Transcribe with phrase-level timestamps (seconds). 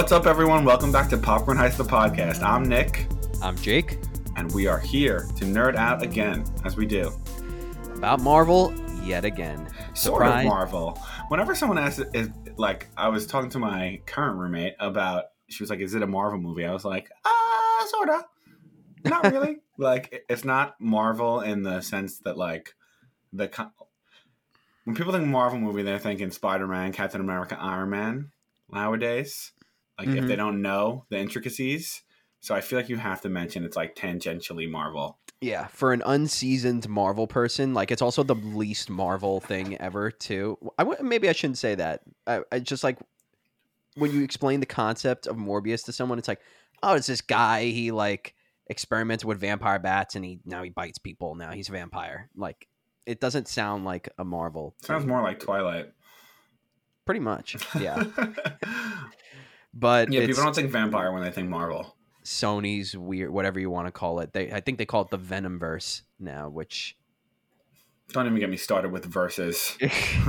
[0.00, 0.64] What's up, everyone?
[0.64, 2.42] Welcome back to Popcorn Heist, the podcast.
[2.42, 3.06] I'm Nick,
[3.42, 3.98] I'm Jake.
[4.34, 7.12] and we are here to nerd out again, as we do.
[7.96, 8.72] About Marvel
[9.04, 9.68] yet again.
[9.92, 10.46] Sort Surprise.
[10.46, 10.98] of Marvel.
[11.28, 15.68] Whenever someone asks, is, like, I was talking to my current roommate about, she was
[15.68, 18.24] like, "Is it a Marvel movie?" I was like, "Ah, sorta.
[19.04, 19.58] Not really.
[19.76, 22.74] like, it's not Marvel in the sense that, like,
[23.34, 23.50] the
[24.84, 28.30] when people think Marvel movie, they're thinking Spider Man, Captain America, Iron Man.
[28.72, 29.52] Nowadays,
[30.06, 30.28] like, if Mhm.
[30.28, 32.02] they don't know the intricacies.
[32.40, 35.18] So I feel like you have to mention it's like tangentially Marvel.
[35.42, 40.10] Yeah, for an unseasoned Marvel person, like it's also the least Marvel thing ever.
[40.10, 40.56] Too.
[40.78, 42.00] I w- maybe I shouldn't say that.
[42.26, 42.98] I, I just like
[43.96, 46.40] when you explain the concept of Morbius to someone, it's like,
[46.82, 47.64] oh, it's this guy.
[47.64, 48.34] He like
[48.68, 51.34] experimented with vampire bats, and he now he bites people.
[51.34, 52.28] Now he's a vampire.
[52.36, 52.68] Like
[53.06, 54.74] it doesn't sound like a Marvel.
[54.82, 55.08] Sounds thing.
[55.08, 55.92] more like Twilight.
[57.06, 57.56] pretty much.
[57.78, 58.04] Yeah,
[59.72, 61.96] but yeah, people don't think vampire when they think Marvel.
[62.24, 64.32] Sony's weird, whatever you want to call it.
[64.32, 66.96] They, I think they call it the Venom verse now, which
[68.12, 69.76] Don't even get me started with verses.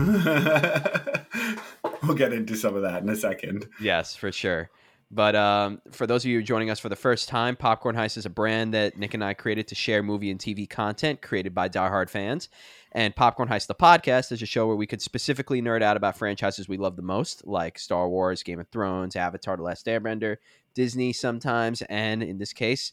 [2.03, 3.67] we'll get into some of that in a second.
[3.81, 4.69] Yes, for sure.
[5.14, 8.25] But um, for those of you joining us for the first time, Popcorn Heist is
[8.25, 11.67] a brand that Nick and I created to share movie and TV content created by
[11.67, 12.47] diehard fans.
[12.94, 16.17] And Popcorn Heist, the podcast, is a show where we could specifically nerd out about
[16.17, 20.38] franchises we love the most, like Star Wars, Game of Thrones, Avatar The Last Airbender,
[20.73, 22.92] Disney sometimes, and in this case,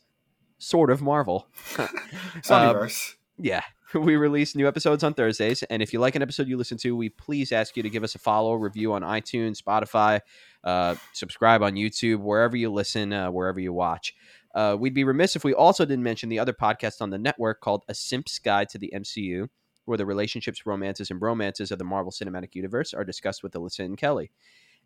[0.59, 1.49] sort of Marvel.
[2.43, 3.15] Sonyverse.
[3.37, 3.63] Yeah.
[3.95, 5.63] We release new episodes on Thursdays.
[5.63, 8.05] And if you like an episode you listen to, we please ask you to give
[8.05, 10.21] us a follow, review on iTunes, Spotify,
[10.63, 14.15] uh, subscribe on YouTube, wherever you listen, uh, wherever you watch.
[14.55, 17.63] Uh, we'd be remiss if we also didn't mention the other podcast on the network
[17.63, 19.49] called A Simp's Guide to the MCU,
[19.89, 23.85] where the relationships, romances, and bromances of the Marvel Cinematic Universe are discussed with Alyssa
[23.85, 24.31] and Kelly.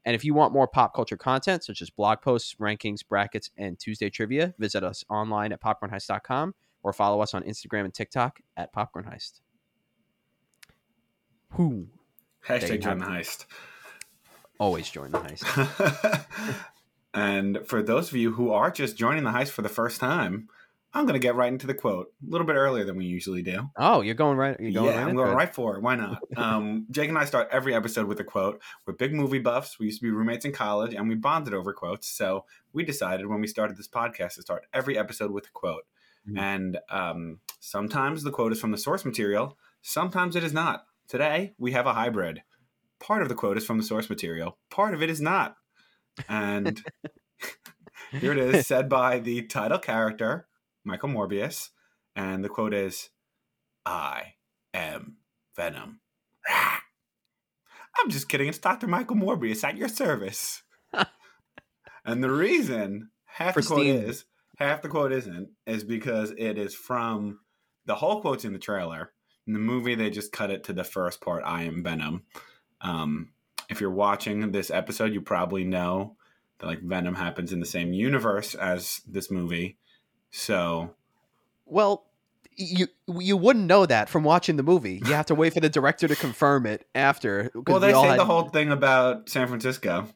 [0.05, 3.79] And if you want more pop culture content, such as blog posts, rankings, brackets, and
[3.79, 8.73] Tuesday trivia, visit us online at popcornheist.com or follow us on Instagram and TikTok at
[8.73, 9.41] Popcorn Heist.
[11.51, 11.87] Who
[12.47, 13.47] Hashtag join the heist.
[14.59, 16.27] always join the heist?
[17.15, 20.49] and for those of you who are just joining the heist for the first time,
[20.95, 23.43] I'm going to get right into the quote a little bit earlier than we usually
[23.43, 23.71] do.
[23.77, 24.59] Oh, you're going right.
[24.61, 25.09] You're going yeah, right.
[25.09, 25.35] I'm going it.
[25.35, 25.83] right for it.
[25.83, 26.19] Why not?
[26.37, 28.61] Um, Jake and I start every episode with a quote.
[28.85, 29.79] We're big movie buffs.
[29.79, 32.09] We used to be roommates in college, and we bonded over quotes.
[32.09, 35.85] So we decided when we started this podcast to start every episode with a quote.
[36.29, 36.39] Mhm.
[36.39, 39.57] And um, sometimes the quote is from the source material.
[39.83, 40.87] Sometimes it is not.
[41.09, 42.43] Today we have a hybrid.
[42.99, 44.59] Part of the quote is from the source material.
[44.71, 45.57] Part of it is not.
[46.29, 46.85] And
[48.11, 50.47] here it is, said by the title character,
[50.85, 51.71] Michael Morbius.
[52.15, 53.11] And the quote is,
[53.87, 54.35] I
[54.75, 55.17] am
[55.57, 56.01] Venom.
[56.49, 58.49] I'm just kidding.
[58.49, 58.87] It's Dr.
[58.87, 60.63] Michael Morbius at your service.
[62.05, 64.25] and the reason half the quote is,
[64.59, 67.41] half the quote isn't, is because it is from
[67.87, 69.13] the whole quote's in the trailer.
[69.47, 72.23] In the movie, they just cut it to the first part, I am Venom.
[72.81, 73.31] Um,
[73.69, 76.17] if you're watching this episode, you probably know
[76.59, 79.79] that like Venom happens in the same universe as this movie.
[80.33, 80.95] So
[81.67, 82.05] Well,
[82.57, 85.01] you you wouldn't know that from watching the movie.
[85.07, 87.51] You have to wait for the director to confirm it after.
[87.55, 90.09] Well, they all say had- the whole thing about San Francisco.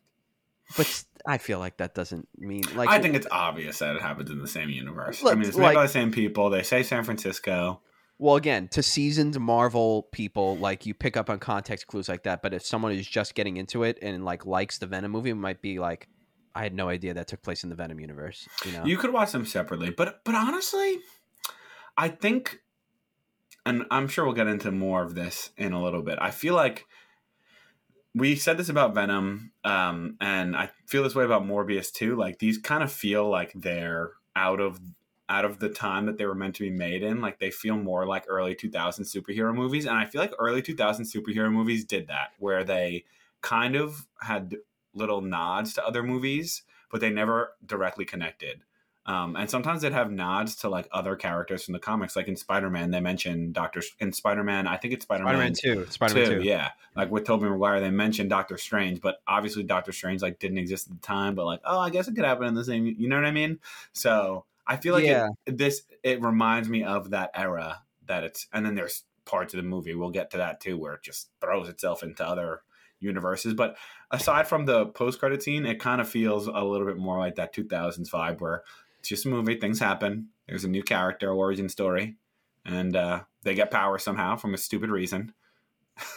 [0.76, 2.88] But I feel like that doesn't mean like.
[2.88, 5.24] I think it's obvious that it happens in the same universe.
[5.24, 6.50] I mean, it's made like- by the same people.
[6.50, 7.80] They say San Francisco.
[8.18, 12.42] Well, again, to seasoned Marvel people, like you pick up on context clues like that.
[12.42, 15.34] But if someone is just getting into it and like likes the Venom movie, it
[15.34, 16.08] might be like,
[16.56, 18.48] I had no idea that took place in the Venom universe.
[18.64, 20.98] You know, You could watch them separately, but but honestly,
[21.98, 22.60] I think,
[23.66, 26.18] and I'm sure we'll get into more of this in a little bit.
[26.18, 26.86] I feel like
[28.14, 32.16] we said this about Venom, um, and I feel this way about Morbius too.
[32.16, 34.80] Like these kind of feel like they're out of
[35.28, 37.20] out of the time that they were meant to be made in.
[37.20, 41.04] Like they feel more like early 2000 superhero movies, and I feel like early 2000
[41.04, 43.04] superhero movies did that, where they
[43.42, 44.56] kind of had
[44.96, 48.62] little nods to other movies, but they never directly connected.
[49.08, 52.16] Um, and sometimes they'd have nods to like other characters from the comics.
[52.16, 54.66] Like in Spider Man, they mentioned Doctor in Spider Man.
[54.66, 56.42] I think it's Spider Spider-Man two, Spider-Man two.
[56.42, 60.58] Yeah, like with Tobey Maguire, they mentioned Doctor Strange, but obviously Doctor Strange like didn't
[60.58, 61.36] exist at the time.
[61.36, 62.84] But like, oh, I guess it could happen in the same.
[62.98, 63.60] You know what I mean?
[63.92, 65.28] So I feel like it- Yeah.
[65.46, 68.48] this it reminds me of that era that it's.
[68.52, 71.28] And then there's parts of the movie we'll get to that too, where it just
[71.40, 72.62] throws itself into other
[73.00, 73.54] universes.
[73.54, 73.76] But
[74.10, 77.36] aside from the post credit scene, it kind of feels a little bit more like
[77.36, 78.62] that 2000s vibe where
[79.00, 80.28] it's just a movie, things happen.
[80.48, 82.16] There's a new character, origin story,
[82.64, 85.32] and uh, they get power somehow from a stupid reason.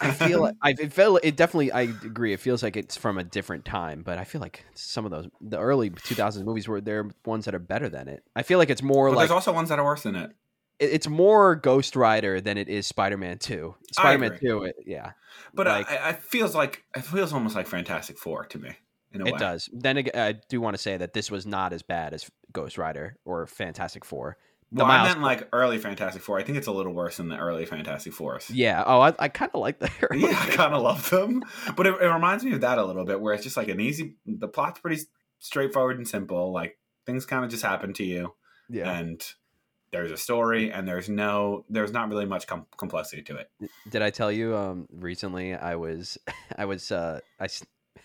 [0.01, 1.71] I feel like I it feel it definitely.
[1.71, 2.33] I agree.
[2.33, 5.27] It feels like it's from a different time, but I feel like some of those
[5.41, 8.23] the early 2000s movies were there ones that are better than it.
[8.35, 10.31] I feel like it's more but like there's also ones that are worse than it.
[10.79, 13.75] It- it's more Ghost Rider than it is Spider-Man Two.
[13.91, 14.39] Spider-Man.
[14.39, 15.11] Two, it, yeah,
[15.53, 18.75] But uh, Like- I, I feels like it feels almost like Fantastic Four to me.
[19.11, 19.39] In a it way.
[19.39, 19.67] does.
[19.73, 22.77] Then again, I do want to say that this was not as bad as Ghost
[22.77, 24.37] Rider or Fantastic Four.
[24.71, 26.37] The Well, I Miles- meant like early Fantastic Four.
[26.37, 28.51] I think it's a little worse than the early Fantastic Fours.
[28.51, 28.83] Yeah.
[28.85, 29.91] Oh, I, I kind of like that.
[30.15, 31.43] yeah, I kind of love them,
[31.75, 33.79] but it, it reminds me of that a little bit, where it's just like an
[33.81, 34.13] easy.
[34.27, 35.01] The plot's pretty
[35.39, 36.53] straightforward and simple.
[36.53, 36.77] Like
[37.07, 38.35] things kind of just happen to you,
[38.69, 38.91] yeah.
[38.99, 39.25] and
[39.91, 43.49] there's a story, and there's no, there's not really much com- complexity to it.
[43.89, 46.17] Did I tell you um recently I was
[46.57, 47.47] I was uh I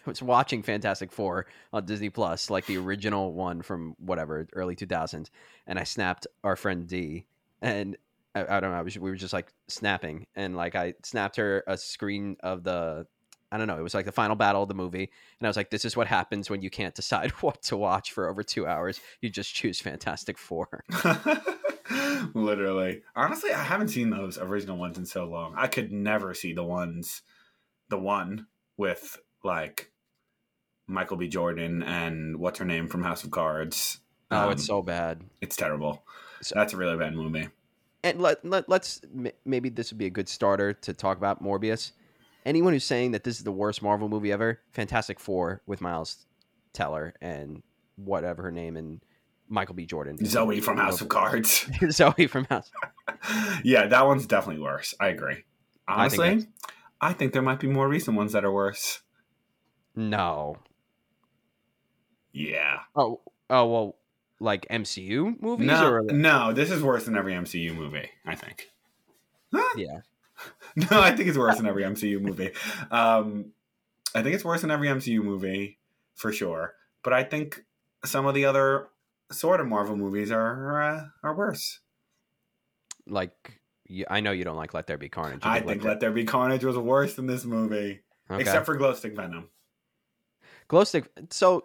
[0.07, 5.31] was watching Fantastic Four on Disney Plus, like the original one from whatever early 2000s,
[5.67, 7.27] and I snapped our friend D,
[7.63, 7.97] and
[8.35, 11.37] I, I don't know, I was, we were just like snapping, and like I snapped
[11.37, 13.07] her a screen of the.
[13.53, 13.79] I don't know.
[13.79, 15.97] It was like the final battle of the movie, and I was like, "This is
[15.97, 19.01] what happens when you can't decide what to watch for over two hours.
[19.21, 20.83] You just choose Fantastic Four.
[22.35, 25.55] Literally, honestly, I haven't seen those original ones in so long.
[25.57, 27.23] I could never see the ones,
[27.89, 28.47] the one
[28.77, 29.91] with like
[30.87, 31.29] Michael B.
[31.29, 34.01] Jordan and what's her name from House of Cards.
[34.31, 35.23] Oh, Um, it's so bad.
[35.41, 36.05] it's terrible.
[36.41, 37.49] So- That's a really bad movie.
[38.03, 41.43] and let, let let's m- maybe this would be a good starter to talk about
[41.43, 41.93] Morbius.
[42.47, 46.27] Anyone who's saying that this is the worst Marvel movie ever, Fantastic Four with Miles
[46.75, 47.63] Teller and
[47.97, 49.01] whatever her name and
[49.55, 49.87] Michael B.
[49.87, 51.67] Jordan, Zoe from House of Cards.
[51.91, 52.71] Zoe from House.
[53.63, 54.95] yeah, that one's definitely worse.
[55.01, 55.45] I agree.
[55.87, 56.49] I think Honestly,
[57.01, 59.01] I think, there might be more recent ones that are worse.
[59.95, 60.57] No.
[62.33, 62.81] Yeah.
[62.97, 63.97] Oh, oh well,
[64.41, 68.11] like MCU movies No, or no, this is worse than every MCU movie.
[68.27, 68.69] I think.
[69.77, 70.01] yeah.
[70.77, 72.51] No, I think it's worse than every MCU movie.
[72.91, 73.53] Um,
[74.17, 75.79] I think it's worse than every MCU movie
[76.17, 76.75] for sure.
[77.05, 77.65] But I think
[78.05, 78.89] some of the other
[79.33, 81.81] sort of Marvel movies are uh, are worse.
[83.07, 83.61] Like
[84.09, 85.41] I know you don't like Let There Be Carnage.
[85.43, 88.01] I think Let There Be Carnage was worse than this movie,
[88.31, 88.41] okay.
[88.41, 89.51] except for Glowstick Venom.
[90.69, 91.11] Glow Stick.
[91.31, 91.65] So,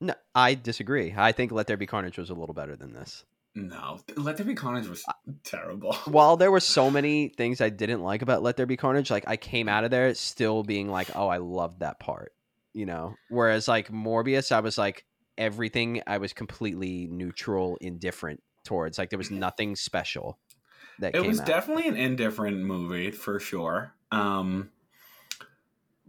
[0.00, 1.14] no, I disagree.
[1.16, 3.24] I think Let There Be Carnage was a little better than this.
[3.54, 5.04] No, Let There Be Carnage was
[5.44, 5.92] terrible.
[6.06, 9.24] while there were so many things I didn't like about Let There Be Carnage, like
[9.28, 12.32] I came out of there still being like, oh, I loved that part,
[12.72, 13.14] you know.
[13.28, 15.04] Whereas like Morbius, I was like
[15.38, 18.98] everything I was completely neutral, indifferent towards.
[18.98, 20.38] Like there was nothing special
[20.98, 21.46] that It was out.
[21.46, 23.94] definitely an indifferent movie for sure.
[24.10, 24.70] Um,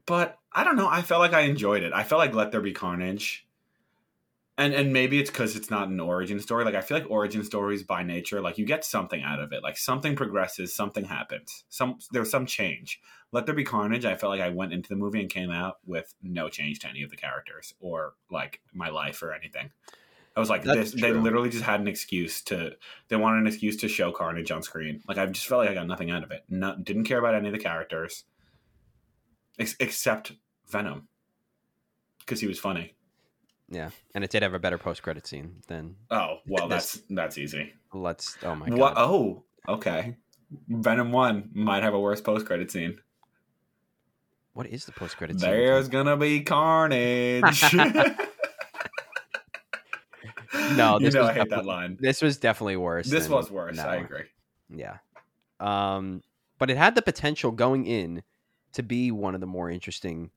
[0.05, 0.87] but I don't know.
[0.87, 1.93] I felt like I enjoyed it.
[1.93, 3.47] I felt like Let There Be Carnage,
[4.57, 6.63] and and maybe it's because it's not an origin story.
[6.63, 9.63] Like I feel like origin stories by nature, like you get something out of it.
[9.63, 11.63] Like something progresses, something happens.
[11.69, 12.99] Some there's some change.
[13.31, 14.05] Let There Be Carnage.
[14.05, 16.87] I felt like I went into the movie and came out with no change to
[16.87, 19.71] any of the characters or like my life or anything.
[20.35, 22.75] I was like, That's this, they literally just had an excuse to.
[23.07, 25.01] They wanted an excuse to show Carnage on screen.
[25.07, 26.43] Like I just felt like I got nothing out of it.
[26.47, 28.23] No, didn't care about any of the characters,
[29.57, 30.33] ex- except
[30.67, 31.07] Venom,
[32.19, 32.95] because he was funny.
[33.73, 37.03] Yeah, and it did have a better post credit scene than Oh well, This- that's
[37.09, 37.73] that's easy.
[37.93, 38.37] Let's.
[38.43, 38.77] Oh my god.
[38.79, 38.93] What?
[38.97, 40.15] Oh, okay.
[40.69, 42.97] Venom One might have a worse post credit scene.
[44.53, 45.49] What is the post credit scene?
[45.49, 47.63] There's gonna be carnage.
[50.75, 51.97] No, you this know was I hate that definitely- line.
[51.99, 53.09] This was definitely worse.
[53.09, 53.79] This was worse.
[53.79, 54.25] I agree.
[54.69, 54.97] Yeah.
[55.59, 56.21] Um,
[56.59, 58.23] but it had the potential going in
[58.73, 60.29] to be one of the more interesting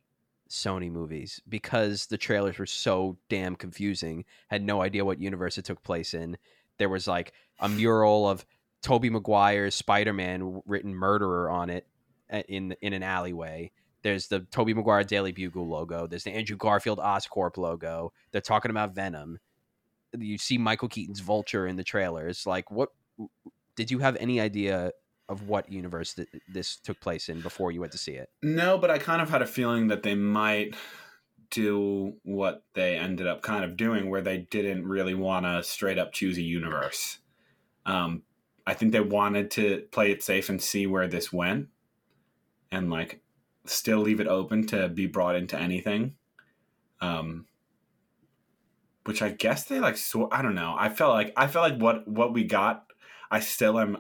[0.48, 4.24] Sony movies because the trailers were so damn confusing.
[4.48, 6.36] Had no idea what universe it took place in.
[6.78, 8.44] There was like a mural of
[8.82, 11.86] Tobey Maguire's Spider-Man written murderer on it
[12.48, 13.70] in in an alleyway.
[14.02, 16.06] There's the Tobey Maguire Daily Bugle logo.
[16.06, 18.12] There's the Andrew Garfield Oscorp logo.
[18.30, 19.40] They're talking about Venom.
[20.16, 22.46] You see Michael Keaton's Vulture in the trailers.
[22.46, 22.90] Like, what
[23.74, 24.92] did you have any idea
[25.28, 28.30] of what universe th- this took place in before you went to see it?
[28.42, 30.74] No, but I kind of had a feeling that they might
[31.50, 35.98] do what they ended up kind of doing, where they didn't really want to straight
[35.98, 37.18] up choose a universe.
[37.84, 38.22] Um,
[38.66, 41.68] I think they wanted to play it safe and see where this went,
[42.70, 43.20] and like
[43.64, 46.14] still leave it open to be brought into anything.
[47.00, 47.46] Um,
[49.06, 49.96] which I guess they like.
[49.96, 50.74] So I don't know.
[50.76, 52.84] I felt like I felt like what what we got.
[53.30, 53.98] I still am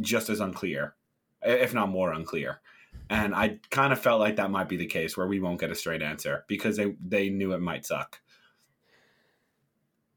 [0.00, 0.94] just as unclear,
[1.42, 2.60] if not more unclear.
[3.10, 5.70] And I kind of felt like that might be the case where we won't get
[5.70, 8.20] a straight answer because they they knew it might suck.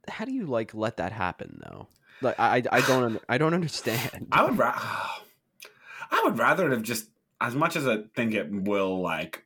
[0.08, 1.88] How do you like let that happen though?
[2.22, 4.28] Like I I don't I don't understand.
[4.32, 4.80] I would ra-
[6.12, 7.10] I would rather have just
[7.42, 9.44] as much as I think it will like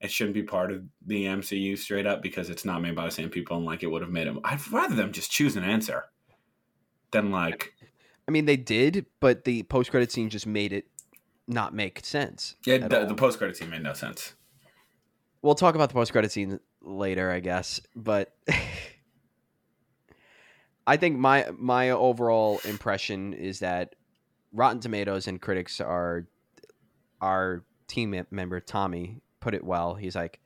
[0.00, 3.10] it shouldn't be part of the MCU straight up because it's not made by the
[3.10, 4.40] same people and like it would have made them.
[4.42, 6.06] I'd rather them just choose an answer
[7.12, 7.72] than like.
[8.26, 10.86] I mean, they did, but the post credit scene just made it
[11.48, 12.56] not make sense.
[12.64, 14.34] Yeah, the, the post credit scene made no sense.
[15.42, 18.34] We'll talk about the post credit scene later, I guess, but
[20.86, 23.94] I think my my overall impression is that
[24.52, 26.26] Rotten Tomatoes and critics are
[27.20, 29.94] our team member Tommy put it well.
[29.94, 30.40] He's like,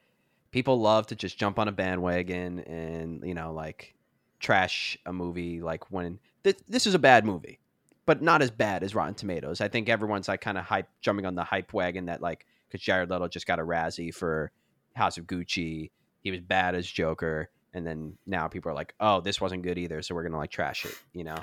[0.50, 3.95] people love to just jump on a bandwagon and you know like
[4.40, 7.59] trash a movie like when th- this is a bad movie
[8.07, 11.27] but not as bad as rotten tomatoes i think everyone's like kind of hype jumping
[11.27, 14.51] on the hype wagon that like because jared leto just got a razzie for
[14.95, 15.91] house of gucci
[16.23, 19.79] he was bad as joker and then now people are like oh this wasn't good
[19.79, 21.37] either so we're gonna like trash it you know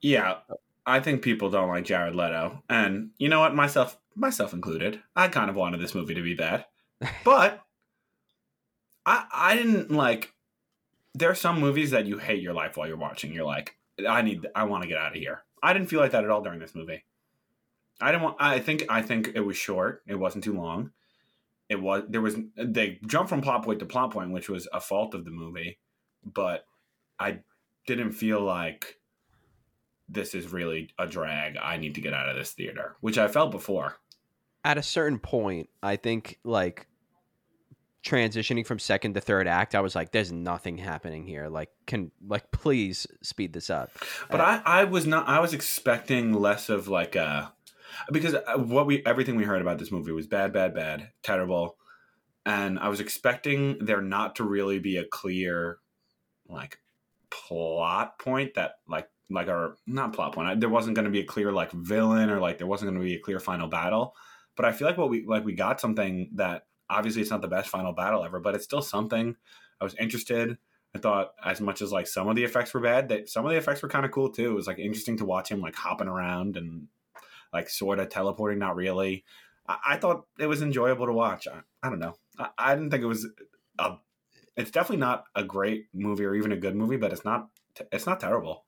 [0.00, 0.36] yeah
[0.86, 5.26] i think people don't like jared leto and you know what myself myself included i
[5.26, 6.64] kind of wanted this movie to be bad
[7.24, 7.64] but
[9.06, 10.32] I I didn't like.
[11.14, 13.32] There are some movies that you hate your life while you're watching.
[13.32, 13.76] You're like,
[14.08, 15.43] I need, I want to get out of here.
[15.64, 17.04] I didn't feel like that at all during this movie.
[18.00, 18.36] I didn't want.
[18.38, 20.02] I think I think it was short.
[20.06, 20.90] It wasn't too long.
[21.70, 24.80] It was there was they jumped from plot point to plot point, which was a
[24.80, 25.78] fault of the movie.
[26.22, 26.66] But
[27.18, 27.38] I
[27.86, 28.98] didn't feel like
[30.06, 31.56] this is really a drag.
[31.56, 33.96] I need to get out of this theater, which I felt before.
[34.64, 36.86] At a certain point, I think like
[38.04, 41.48] transitioning from second to third act, I was like, "There's nothing happening here.
[41.48, 43.90] Like, can like please speed this up."
[44.30, 45.26] But uh, I, I was not.
[45.28, 47.52] I was expecting less of like a
[48.12, 51.76] because uh, what we everything we heard about this movie was bad, bad, bad, terrible,
[52.46, 55.78] and I was expecting there not to really be a clear
[56.48, 56.78] like
[57.30, 60.60] plot point that like like our not plot point.
[60.60, 63.04] There wasn't going to be a clear like villain or like there wasn't going to
[63.04, 64.14] be a clear final battle.
[64.56, 67.48] But I feel like what we like we got something that obviously it's not the
[67.48, 69.36] best final battle ever, but it's still something.
[69.80, 70.56] I was interested.
[70.94, 73.50] I thought as much as like some of the effects were bad, that some of
[73.50, 74.50] the effects were kind of cool too.
[74.50, 76.86] It was like interesting to watch him like hopping around and
[77.52, 79.24] like sort of teleporting, not really.
[79.66, 81.48] I, I thought it was enjoyable to watch.
[81.48, 82.14] I, I don't know.
[82.38, 83.26] I, I, didn't think it was
[83.78, 83.94] a.
[84.56, 87.48] It's definitely not a great movie or even a good movie, but it's not.
[87.90, 88.64] It's not terrible.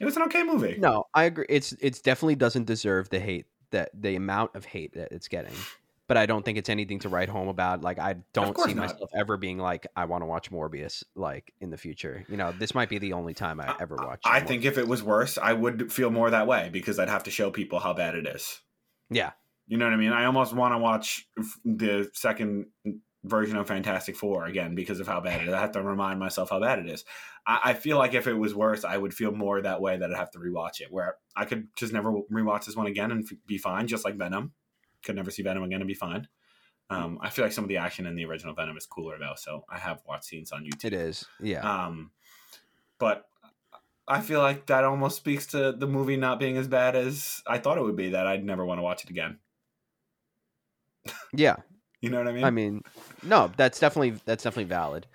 [0.00, 0.76] It was an okay movie.
[0.78, 1.46] No, I agree.
[1.48, 5.54] It's it's definitely doesn't deserve the hate that the amount of hate that it's getting
[6.08, 7.82] but I don't think it's anything to write home about.
[7.82, 8.88] Like I don't see not.
[8.88, 12.24] myself ever being like I want to watch Morbius like in the future.
[12.28, 14.20] You know, this might be the only time I ever watch.
[14.24, 17.24] I think if it was worse, I would feel more that way because I'd have
[17.24, 18.60] to show people how bad it is.
[19.10, 19.32] Yeah.
[19.66, 20.12] You know what I mean?
[20.12, 21.28] I almost want to watch
[21.64, 22.66] the second
[23.24, 25.54] version of Fantastic Four again because of how bad it is.
[25.54, 27.04] I have to remind myself how bad it is.
[27.44, 30.08] I, I, feel like if it was worse, I would feel more that way that
[30.08, 30.92] I'd have to rewatch it.
[30.92, 34.14] Where I could just never rewatch this one again and f- be fine, just like
[34.14, 34.52] Venom
[35.06, 36.28] could never see Venom again and be fine.
[36.90, 39.34] Um, I feel like some of the action in the original Venom is cooler though,
[39.36, 40.84] so I have watched scenes on YouTube.
[40.84, 41.60] It is, yeah.
[41.60, 42.10] Um,
[42.98, 43.26] but
[44.06, 47.58] I feel like that almost speaks to the movie not being as bad as I
[47.58, 48.10] thought it would be.
[48.10, 49.38] That I'd never want to watch it again.
[51.32, 51.56] Yeah,
[52.00, 52.44] you know what I mean.
[52.44, 52.82] I mean,
[53.22, 55.06] no, that's definitely that's definitely valid.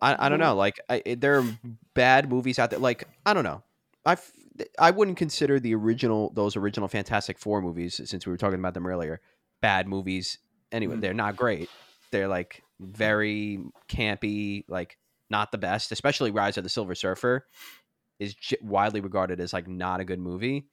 [0.00, 0.54] I, I don't know.
[0.54, 1.44] Like, I, there are
[1.94, 2.78] bad movies out there.
[2.78, 3.62] Like, I don't know.
[4.04, 4.16] I
[4.78, 8.74] I wouldn't consider the original those original Fantastic Four movies since we were talking about
[8.74, 9.20] them earlier
[9.60, 10.38] bad movies.
[10.72, 11.00] Anyway, mm-hmm.
[11.00, 11.68] they're not great.
[12.10, 15.92] They're like very campy, like not the best.
[15.92, 17.46] Especially Rise of the Silver Surfer
[18.18, 20.66] is j- widely regarded as like not a good movie,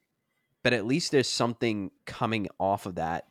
[0.64, 3.26] but at least there's something coming off of that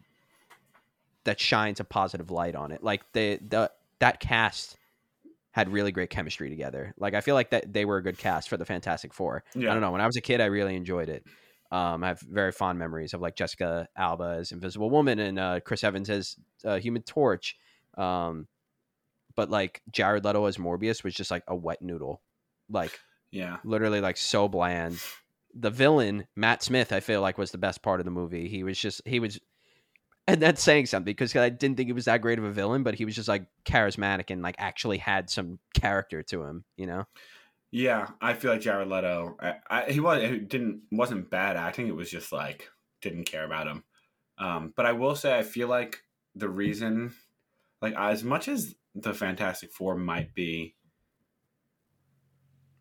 [1.24, 2.82] that shines a positive light on it.
[2.82, 4.76] Like the the that cast
[5.56, 6.92] had really great chemistry together.
[6.98, 9.42] Like I feel like that they were a good cast for the Fantastic Four.
[9.54, 9.70] Yeah.
[9.70, 9.90] I don't know.
[9.90, 11.24] When I was a kid, I really enjoyed it.
[11.72, 15.60] Um, I have very fond memories of like Jessica Alba as Invisible Woman and uh,
[15.60, 17.56] Chris Evans as uh, Human Torch.
[17.96, 18.48] Um,
[19.34, 22.20] but like Jared Leto as Morbius was just like a wet noodle,
[22.68, 24.98] like yeah, literally like so bland.
[25.54, 28.46] The villain Matt Smith, I feel like was the best part of the movie.
[28.48, 29.40] He was just he was
[30.28, 32.82] and that's saying something because I didn't think he was that great of a villain,
[32.82, 36.86] but he was just like charismatic and like actually had some character to him, you
[36.86, 37.04] know.
[37.70, 39.36] Yeah, I feel like Jared Leto.
[39.40, 41.88] I, I, he was he didn't wasn't bad acting.
[41.88, 42.68] It was just like
[43.02, 43.84] didn't care about him.
[44.38, 46.02] Um, but I will say I feel like
[46.34, 47.14] the reason,
[47.80, 50.74] like as much as the Fantastic Four might be,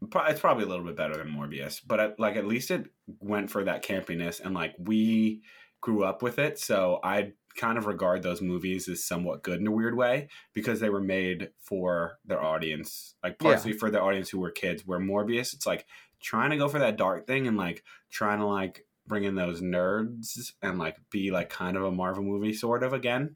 [0.02, 1.82] it's probably a little bit better than Morbius.
[1.86, 2.86] But at, like at least it
[3.20, 5.42] went for that campiness, and like we
[5.86, 9.68] grew up with it, so I kind of regard those movies as somewhat good in
[9.68, 13.52] a weird way because they were made for their audience, like Yeah.
[13.52, 14.82] partially for the audience who were kids.
[14.86, 15.86] Where Morbius, it's like
[16.20, 19.62] trying to go for that dark thing and like trying to like bring in those
[19.62, 23.36] nerds and like be like kind of a Marvel movie sort of again.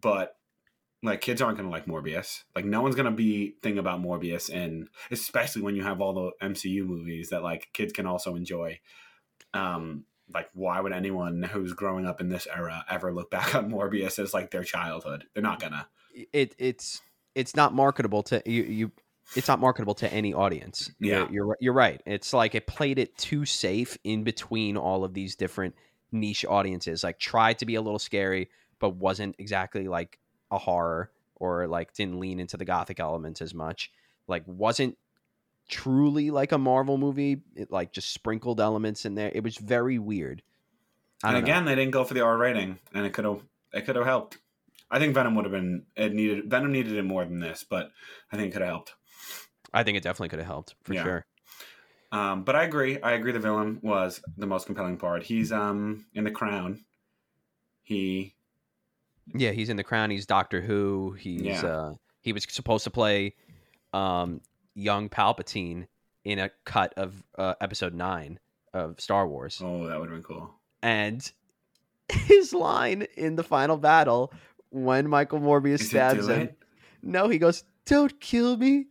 [0.00, 0.36] But
[1.02, 2.44] like kids aren't gonna like Morbius.
[2.56, 6.46] Like no one's gonna be thinking about Morbius and especially when you have all the
[6.46, 8.80] MCU movies that like kids can also enjoy.
[9.52, 13.70] Um like why would anyone who's growing up in this era ever look back on
[13.70, 15.24] Morbius as like their childhood?
[15.34, 15.86] They're not gonna.
[16.32, 17.00] It it's
[17.34, 18.62] it's not marketable to you.
[18.62, 18.92] you
[19.36, 20.90] it's not marketable to any audience.
[21.00, 21.20] Yeah.
[21.20, 22.02] you're, you're you're right.
[22.06, 25.74] It's like it played it too safe in between all of these different
[26.10, 27.04] niche audiences.
[27.04, 30.18] Like tried to be a little scary, but wasn't exactly like
[30.50, 33.90] a horror or like didn't lean into the gothic elements as much.
[34.28, 34.98] Like wasn't
[35.68, 37.42] truly like a Marvel movie.
[37.54, 39.30] It like just sprinkled elements in there.
[39.34, 40.42] It was very weird.
[41.24, 41.44] And don't know.
[41.46, 43.42] again, they didn't go for the R rating, and it could have
[43.72, 44.38] it could have helped.
[44.90, 47.90] I think Venom would have been it needed Venom needed it more than this, but
[48.32, 48.94] I think it could have helped.
[49.72, 51.02] I think it definitely could have helped for Yeah.
[51.02, 51.26] sure.
[52.10, 53.00] Um, but I agree.
[53.00, 53.32] I agree.
[53.32, 55.22] The villain was the most compelling part.
[55.22, 56.84] He's um in the crown.
[57.82, 58.34] He
[59.34, 60.10] Yeah, he's in the crown.
[60.10, 61.12] He's Doctor Who.
[61.18, 61.66] He's Yeah.
[61.66, 63.34] uh he was supposed to play
[63.94, 64.40] um
[64.74, 65.86] young Palpatine
[66.24, 68.38] in a cut of uh, episode 9
[68.72, 69.60] of Star Wars.
[69.62, 70.54] oh that would have been cool.
[70.82, 71.30] And
[72.08, 74.32] his line in the final battle
[74.70, 76.40] when Michael Morbius Is stabs him.
[76.42, 76.58] it?
[77.02, 78.86] No, he goes, "Don't kill me.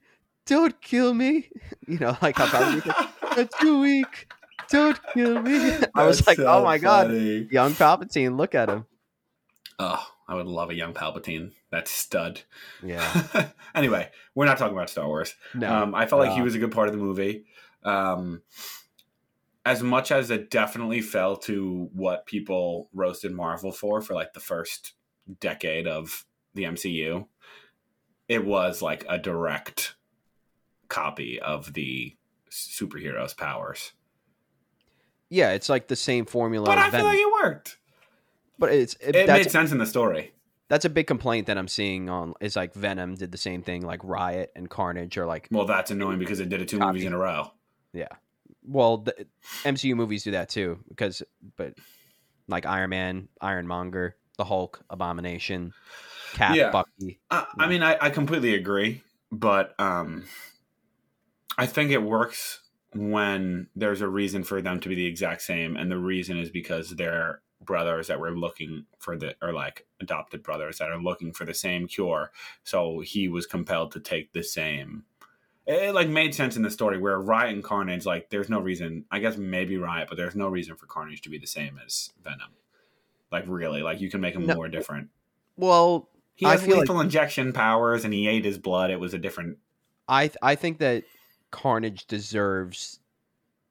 [0.46, 1.50] Don't kill me."
[1.88, 2.86] You know, like how like,
[3.36, 4.32] "You're too weak.
[4.70, 8.86] Don't kill me." I was like, so "Oh my god, young Palpatine, look at him."
[9.80, 11.52] Oh, I would love a young Palpatine.
[11.72, 12.42] That stud.
[12.84, 13.48] Yeah.
[13.76, 15.34] anyway, we're not talking about Star Wars.
[15.54, 15.74] No.
[15.74, 17.46] Um, I felt like he was a good part of the movie.
[17.84, 18.42] Um,
[19.66, 24.40] as much as it definitely fell to what people roasted Marvel for for like the
[24.40, 24.94] first
[25.40, 27.28] decade of the MCU,
[28.28, 29.96] it was like a direct
[30.90, 32.18] copy of the
[32.52, 33.94] superheroes' powers.
[35.30, 36.66] Yeah, it's like the same formula.
[36.66, 37.78] But I feel like it worked.
[38.60, 40.34] but it's it, It made sense in the story.
[40.72, 43.82] That's a big complaint that I'm seeing on is like Venom did the same thing,
[43.86, 46.88] like Riot and Carnage, or like Well, that's annoying because it did it two Copy.
[46.94, 47.52] movies in a row.
[47.92, 48.08] yeah,
[48.64, 49.28] well, the
[49.66, 51.22] MCU movies do that too because
[51.58, 51.74] but
[52.48, 55.74] like Iron Man, Ironmonger, the Hulk, Abomination,
[56.34, 56.72] Cap, Yeah.
[56.72, 57.20] Bucky.
[57.30, 60.24] I, I mean, I, I completely agree, but um,
[61.58, 62.62] I think it works
[62.94, 66.50] when there's a reason for them to be the exact same, and the reason is
[66.50, 71.32] because they're brothers that were looking for the or like adopted brothers that are looking
[71.32, 72.32] for the same cure.
[72.64, 75.04] So he was compelled to take the same.
[75.68, 79.06] It like made sense in the story where Riot and Carnage, like, there's no reason.
[79.12, 82.12] I guess maybe Riot, but there's no reason for Carnage to be the same as
[82.24, 82.50] Venom.
[83.32, 84.56] Like, really, like you can make him No.
[84.56, 85.10] more different.
[85.58, 88.90] Well, He I has feel like- lethal injection powers, and he ate his blood.
[88.90, 89.60] It was a different.
[90.08, 91.04] I th- I think that
[91.52, 93.00] Carnage deserves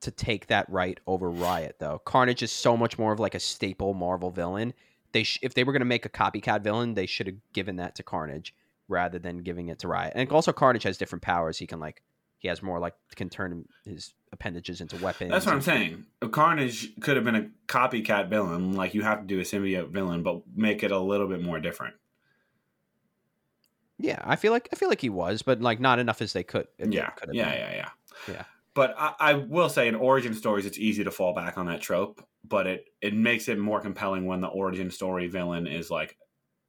[0.01, 1.99] to take that right over Riot though.
[2.05, 4.73] Carnage is so much more of like a staple Marvel villain.
[5.11, 7.77] They sh- if they were going to make a copycat villain, they should have given
[7.77, 8.53] that to Carnage
[8.87, 10.13] rather than giving it to Riot.
[10.15, 11.57] And also Carnage has different powers.
[11.57, 12.01] He can like
[12.39, 15.31] he has more like can turn his appendages into weapons.
[15.31, 16.05] That's what I'm saying.
[16.31, 18.73] Carnage could have been a copycat villain.
[18.73, 21.59] Like you have to do a symbiote villain, but make it a little bit more
[21.59, 21.95] different.
[23.99, 26.43] Yeah, I feel like I feel like he was, but like not enough as they
[26.43, 26.67] could.
[26.79, 27.89] Yeah, could yeah, yeah, yeah,
[28.27, 28.43] Yeah.
[28.73, 31.81] But I, I will say, in origin stories, it's easy to fall back on that
[31.81, 32.25] trope.
[32.47, 36.17] But it it makes it more compelling when the origin story villain is like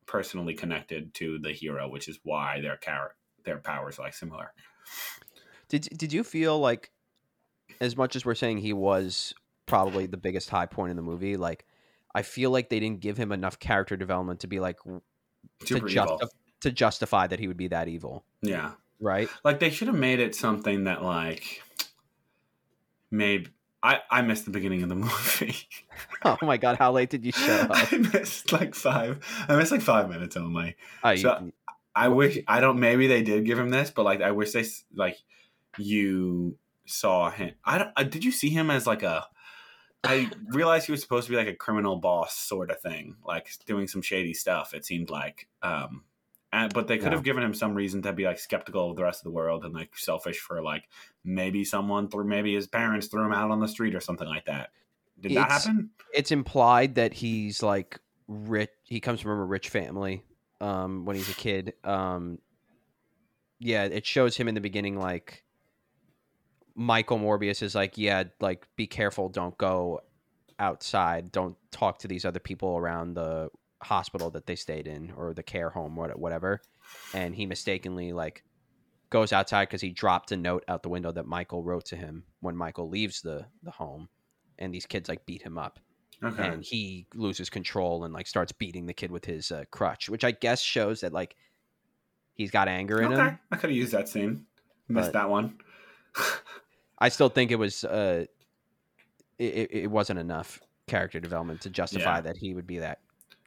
[0.06, 4.52] personally connected to the hero, which is why their char- their powers are like similar.
[5.68, 6.90] Did did you feel like,
[7.80, 9.32] as much as we're saying he was
[9.66, 11.64] probably the biggest high point in the movie, like
[12.14, 14.78] I feel like they didn't give him enough character development to be like
[15.64, 16.26] Super to, justi-
[16.60, 18.72] to justify that he would be that evil, Yeah.
[19.00, 19.28] right?
[19.44, 21.62] Like they should have made it something that like
[23.12, 23.50] maybe
[23.82, 25.54] I I missed the beginning of the movie.
[26.24, 27.70] Oh my god, how late did you show up?
[27.92, 29.20] I missed like five.
[29.48, 30.74] I missed like five minutes only.
[31.04, 31.52] Oh, you- So-
[31.94, 32.80] I wish I don't.
[32.80, 35.18] Maybe they did give him this, but like I wish they like
[35.76, 37.52] you saw him.
[37.66, 37.90] I don't.
[37.96, 39.26] Uh, did you see him as like a
[40.02, 43.48] I realized he was supposed to be like a criminal boss sort of thing, like
[43.66, 44.72] doing some shady stuff.
[44.74, 46.04] It seemed like, um,
[46.52, 47.14] and, but they could Yeah.
[47.14, 49.64] have given him some reason to be like skeptical of the rest of the world
[49.64, 50.84] and like selfish for like
[51.24, 54.44] maybe someone threw maybe his parents threw him out on the street or something like
[54.46, 54.70] that.
[55.20, 55.90] Did that It's- happen?
[56.12, 60.22] it's implied that he's like rich he comes from a rich family
[60.60, 62.38] um when he's a kid um
[63.58, 65.44] yeah it shows him in the beginning like
[66.74, 70.00] michael morbius is like yeah like be careful don't go
[70.58, 73.50] outside don't talk to these other people around the
[73.82, 76.60] hospital that they stayed in or the care home what- whatever
[77.14, 78.44] and he mistakenly like
[79.10, 82.24] goes outside because he dropped a note out the window that michael wrote to him
[82.40, 84.08] when michael leaves the the home
[84.58, 85.78] and these kids like beat him up
[86.24, 86.46] Okay.
[86.46, 90.22] and he loses control and like starts beating the kid with his uh, crutch, which
[90.22, 91.34] I guess shows that like
[92.34, 93.22] he's got anger in okay.
[93.30, 93.38] him.
[93.50, 94.46] I could have used that scene.
[94.86, 95.58] Missed that one.
[96.98, 98.26] I still think it was uh,
[99.36, 102.20] it, it- it wasn't enough character development to justify Yeah.
[102.20, 103.00] that he would be that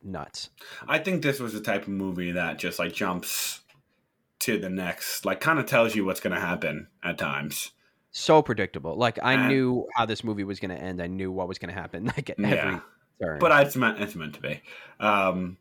[0.05, 0.49] nuts.
[0.87, 3.61] I think this was the type of movie that just like jumps
[4.39, 7.71] to the next, like kind of tells you what's going to happen at times.
[8.11, 8.95] So predictable.
[8.95, 11.01] Like I And- knew how this movie was going to end.
[11.01, 12.05] I knew what was going to happen.
[12.15, 12.79] Like at every Yeah.
[13.21, 13.39] turn.
[13.39, 14.61] but it's meant it's meant to be.
[14.99, 15.57] Um,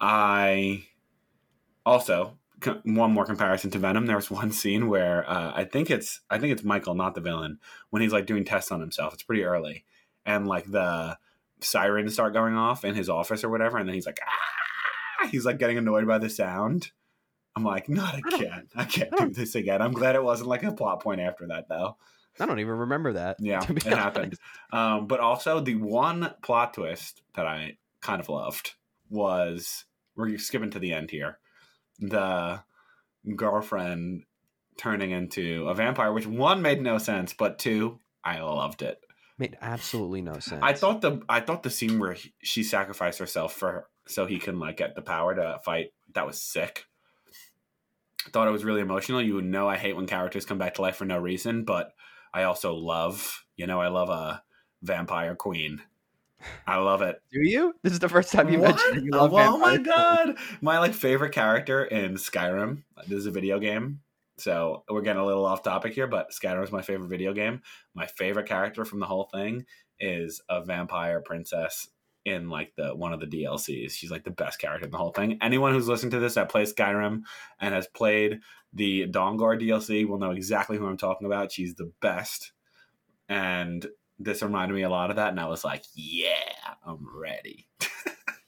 [0.00, 0.84] I
[1.86, 2.38] also
[2.84, 4.06] one more comparison to Venom.
[4.06, 7.20] There was one scene where uh, I think it's I think it's Michael, not the
[7.20, 7.58] villain,
[7.90, 9.14] when he's like doing tests on himself.
[9.14, 9.84] It's pretty early,
[10.26, 11.18] and like the
[11.60, 15.26] sirens start going off in his office or whatever, and then he's like, ah!
[15.30, 16.90] he's like getting annoyed by the sound.
[17.56, 18.68] I'm like, not again.
[18.76, 19.82] I can't I do this again.
[19.82, 21.96] I'm glad it wasn't like a plot point after that though.
[22.40, 23.38] I don't even remember that.
[23.40, 24.38] Yeah, it happened.
[24.72, 28.74] Um, but also the one plot twist that I kind of loved
[29.10, 31.38] was we're skipping to the end here.
[31.98, 32.62] The
[33.34, 34.22] girlfriend
[34.76, 39.00] turning into a vampire, which one made no sense, but two, I loved it.
[39.38, 40.60] Made absolutely no sense.
[40.62, 44.38] I thought the I thought the scene where he, she sacrificed herself for so he
[44.38, 46.86] can like get the power to fight that was sick.
[48.32, 49.22] Thought it was really emotional.
[49.22, 51.92] You know, I hate when characters come back to life for no reason, but
[52.34, 54.42] I also love, you know, I love a
[54.82, 55.82] vampire queen.
[56.66, 57.20] I love it.
[57.32, 57.74] Do you?
[57.82, 58.76] This is the first time you What?
[58.76, 60.36] mentioned you love oh my god!
[60.60, 62.82] My like favorite character in Skyrim.
[63.06, 64.00] This is a video game,
[64.38, 67.62] so we're getting a little off topic here, but Skyrim is my favorite video game.
[67.94, 69.66] My favorite character from the whole thing
[70.00, 71.88] is a vampire princess
[72.24, 73.92] in like the one of the DLCs.
[73.92, 75.38] She's like the best character in the whole thing.
[75.40, 77.22] Anyone who's listened to this that plays Skyrim
[77.60, 78.40] and has played
[78.72, 81.52] the Dawnguard DLC will know exactly who I'm talking about.
[81.52, 82.52] She's the best,
[83.28, 83.86] and
[84.18, 85.30] this reminded me a lot of that.
[85.30, 87.68] And I was like, yeah, I'm ready.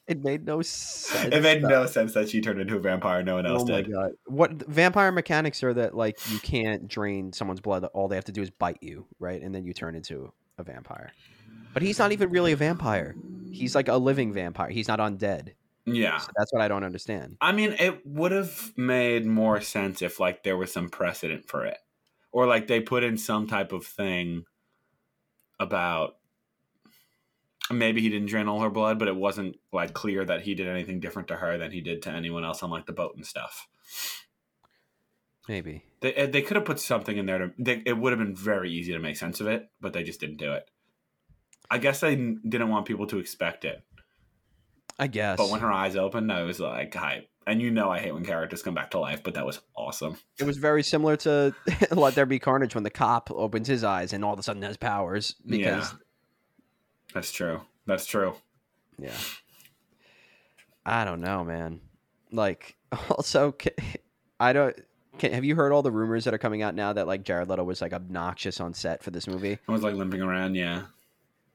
[0.07, 1.33] It made no sense.
[1.33, 3.23] It made no sense that she turned into a vampire.
[3.23, 3.91] No one else oh my did.
[3.91, 4.11] god!
[4.25, 5.95] What vampire mechanics are that?
[5.95, 7.85] Like you can't drain someone's blood.
[7.85, 9.41] All they have to do is bite you, right?
[9.41, 11.11] And then you turn into a vampire.
[11.73, 13.15] But he's not even really a vampire.
[13.51, 14.69] He's like a living vampire.
[14.69, 15.53] He's not undead.
[15.85, 16.17] Yeah.
[16.17, 17.37] So that's what I don't understand.
[17.41, 21.65] I mean, it would have made more sense if like there was some precedent for
[21.65, 21.77] it,
[22.31, 24.45] or like they put in some type of thing
[25.59, 26.17] about
[27.71, 30.67] maybe he didn't drain all her blood, but it wasn't like clear that he did
[30.67, 33.25] anything different to her than he did to anyone else on like the boat and
[33.25, 33.67] stuff.
[35.47, 35.83] Maybe.
[36.01, 37.51] They eh, they could have put something in there to.
[37.57, 40.19] They, it would have been very easy to make sense of it, but they just
[40.19, 40.69] didn't do it.
[41.69, 43.83] I guess they didn't want people to expect it.
[44.99, 45.37] I guess.
[45.37, 47.27] But when her eyes opened, I was like, hype.
[47.47, 50.17] And you know I hate when characters come back to life, but that was awesome.
[50.39, 51.55] it was very similar to
[51.91, 54.61] Let There Be Carnage when the cop opens his eyes and all of a sudden
[54.61, 55.95] has powers because
[57.13, 57.61] That's true.
[57.85, 58.35] That's true.
[58.97, 59.17] yeah.
[60.85, 61.81] I don't know, man.
[62.31, 62.75] Like
[63.09, 63.75] also ca-
[64.39, 64.75] I don't
[65.19, 67.49] can, have you heard all the rumors that are coming out now that like Jared
[67.49, 69.59] Leto was like obnoxious on set for this movie?
[69.67, 70.83] I was like limping around, yeah.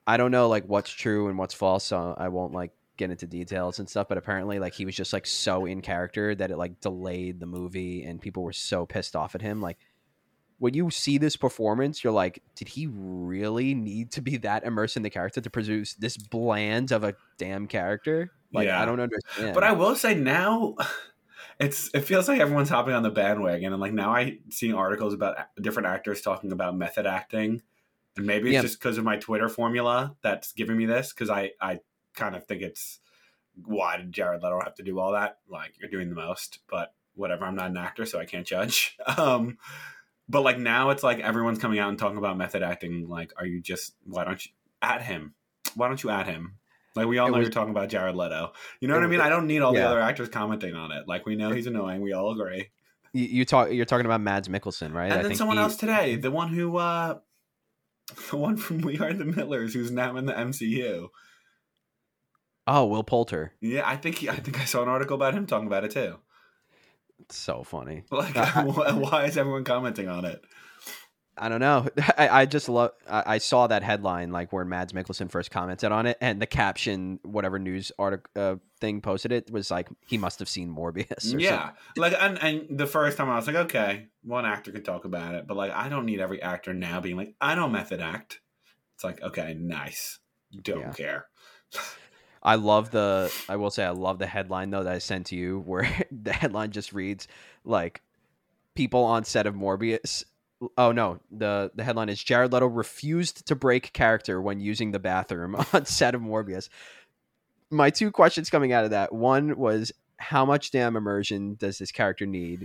[0.07, 3.27] I don't know like what's true and what's false, so I won't like get into
[3.27, 4.09] details and stuff.
[4.09, 7.47] But apparently, like he was just like so in character that it like delayed the
[7.47, 9.61] movie, and people were so pissed off at him.
[9.61, 9.79] Like
[10.59, 14.97] when you see this performance, you're like, did he really need to be that immersed
[14.97, 18.33] in the character to produce this bland of a damn character?
[18.53, 18.81] Like Yeah.
[18.81, 19.55] I don't understand.
[19.55, 20.77] But I will say now
[21.61, 25.13] it's it feels like everyone's hopping on the bandwagon and like now I see articles
[25.15, 27.63] about different actors talking about method acting.
[28.17, 28.63] And maybe it's Yeah.
[28.63, 31.81] just because of my Twitter formula that's giving me this because I I
[32.15, 33.01] kind of think it's
[33.65, 35.39] why did Jared Leto have to do all that?
[35.49, 37.45] Like you're doing the most, but whatever.
[37.45, 38.97] I'm not an actor, so I can't judge.
[39.19, 39.59] Um,
[40.29, 43.09] but like now, it's like everyone's coming out and talking about method acting.
[43.09, 45.35] Like, are you just why don't you at him?
[45.75, 46.57] Why don't you at him?
[46.95, 48.53] Like we all It know was- you're talking about Jared Leto.
[48.81, 49.21] You know what I mean?
[49.21, 51.07] I don't need all the other actors commenting on it.
[51.07, 52.01] Like we know he's annoying.
[52.01, 52.71] We all agree.
[53.13, 53.71] you, you talk.
[53.71, 55.11] You're talking about Mads Mikkelsen, right?
[55.13, 57.19] And I then someone he- else today, the one who uh
[58.31, 61.09] The one from We Are the Millers, who's now in the MCU.
[62.69, 63.53] Oh, Will Poulter.
[63.61, 65.91] Yeah, I think he, I think I saw an article about him talking about it
[65.93, 66.19] too.
[67.21, 68.05] It's so funny.
[68.11, 70.45] Like, I- why is everyone commenting on it?
[71.39, 71.87] I don't know.
[72.17, 72.93] I, I just love.
[73.09, 76.47] I, I saw that headline like where Mads Mikkelsen first commented on it, and the
[76.47, 81.35] caption, whatever news article uh, thing posted it, was like he must have seen Morbius.
[81.35, 84.83] or Yeah, like, and, and the first time I was like, okay, one actor can
[84.83, 87.73] talk about it, but like, I don't need every actor now being like, I don't
[87.73, 88.41] method act.
[88.95, 90.19] It's like, okay, nice.
[90.63, 90.93] Don't Yeah.
[90.93, 91.27] care.
[92.47, 93.35] I love the.
[93.49, 96.33] I will say I love the headline though that I sent to you, where the
[96.33, 97.27] headline just reads
[97.65, 98.01] like,
[98.77, 100.25] "People on set of Morbius."
[100.79, 105.01] Oh no, the the headline is Jared Leto refused to break character when using the
[105.01, 106.69] bathroom on set of Morbius.
[107.69, 111.91] My two questions coming out of that one was how much damn immersion does this
[111.91, 112.65] character need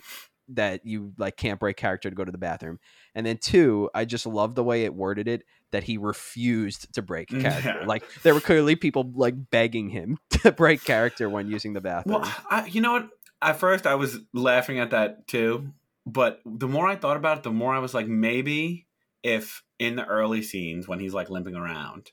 [0.50, 2.80] that you like can't break character to go to the bathroom,
[3.15, 7.02] and then two, I just love the way it worded it that he refused to
[7.02, 7.78] break character.
[7.82, 7.86] Yeah.
[7.86, 12.22] Like there were clearly people like begging him to break character when using the bathroom.
[12.22, 13.10] Well, I, you know what?
[13.42, 15.72] At first, I was laughing at that too,
[16.06, 18.86] but the more I thought about it, the more I was like, maybe
[19.24, 22.12] if in the early scenes when he's like limping around,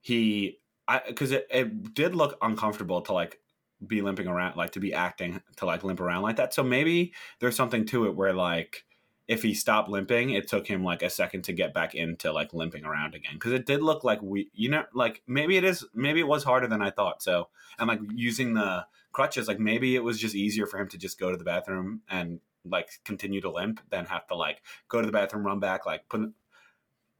[0.00, 3.38] he, I because it, it did look uncomfortable to like
[3.86, 6.54] be limping around, like to be acting to like limp around like that.
[6.54, 8.84] So maybe there's something to it where like
[9.26, 12.52] if he stopped limping, it took him like a second to get back into like
[12.52, 15.84] limping around again because it did look like we, you know, like maybe it is,
[15.94, 17.22] maybe it was harder than I thought.
[17.22, 20.98] So and like using the crutches, like maybe it was just easier for him to
[20.98, 25.00] just go to the bathroom and like continue to limp than have to like go
[25.00, 26.30] to the bathroom, run back, like put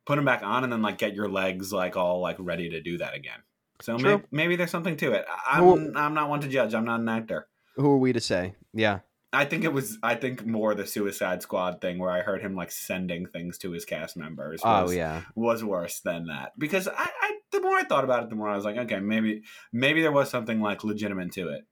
[0.04, 2.80] put him back on, and then like get your legs like all like ready to
[2.82, 3.38] do that again.
[3.80, 5.24] So maybe, maybe there's something to it.
[5.46, 6.74] I'm Well- I'm not one to judge.
[6.74, 7.48] I'm not an actor.
[7.76, 8.54] Who are we to say?
[8.72, 9.00] Yeah.
[9.34, 9.98] I think it was.
[10.02, 13.70] I think more the Suicide Squad thing where I heard him like sending things to
[13.72, 14.60] his cast members.
[14.64, 15.22] Oh was- yeah.
[15.34, 18.48] was worse than that because I, I the more I thought about it, the more
[18.48, 19.42] I was like, okay, maybe
[19.72, 21.66] maybe there was something like legitimate to it.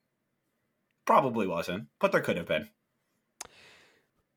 [1.05, 2.69] Probably wasn't, but there could have been.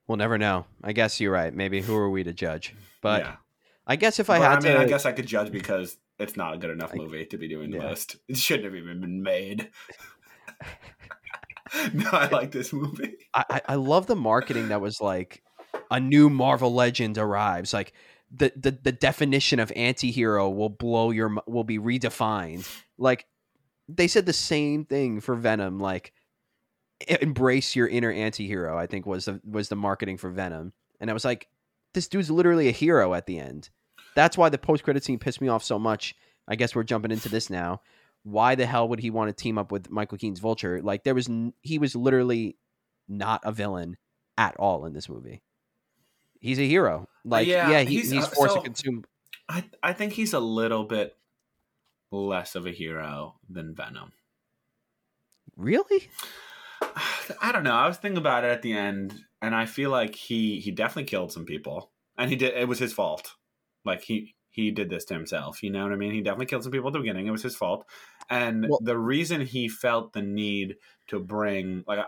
[0.07, 0.65] We'll never know.
[0.83, 1.53] I guess you're right.
[1.53, 2.75] Maybe who are we to judge?
[3.01, 3.35] But yeah.
[3.87, 5.97] I guess if I But, had I mean, to, I guess I could judge because
[6.19, 7.83] it's not a good enough I- movie to be doing the yeah.
[7.83, 8.17] most.
[8.27, 9.69] It shouldn't have even been made.
[11.93, 13.15] no, I like this movie.
[13.33, 15.43] I, I love the marketing that was like
[15.91, 17.73] a new Marvel legend arrives.
[17.73, 17.93] Like
[18.31, 22.67] the the, the definition of anti-hero will blow your will be redefined.
[22.97, 23.25] Like
[23.87, 25.79] they said the same thing for Venom.
[25.79, 26.13] Like
[27.07, 28.77] embrace your inner anti-hero.
[28.77, 31.47] I think was the was the marketing for Venom, and I was like,
[31.93, 33.69] this dude's literally a hero at the end.
[34.15, 36.15] That's why the post credit scene pissed me off so much.
[36.47, 37.81] I guess we're jumping into this now.
[38.25, 40.81] Why the hell would he want to team up with Michael Keaton's Vulture?
[40.81, 42.57] Like there was, n- he was literally
[43.07, 43.97] not a villain
[44.37, 45.43] at all in this movie.
[46.41, 47.07] He's a hero.
[47.23, 49.05] Like yeah, yeah, he, he's- he's, uh, forced so- to consume.
[49.47, 51.15] I I think he's a little bit
[52.11, 54.11] less of a hero than Venom.
[55.55, 56.07] Really?
[57.41, 57.73] I don't know.
[57.75, 61.05] I was thinking about it at the end, and I feel like he he definitely
[61.05, 62.55] killed some people, and he did.
[62.55, 63.33] It was his fault.
[63.83, 65.61] Like he he did this to himself.
[65.61, 66.11] You know what I mean?
[66.13, 67.27] He definitely killed some people at the beginning.
[67.27, 67.85] It was his fault,
[68.29, 72.05] and Well- the reason he felt the need to bring like,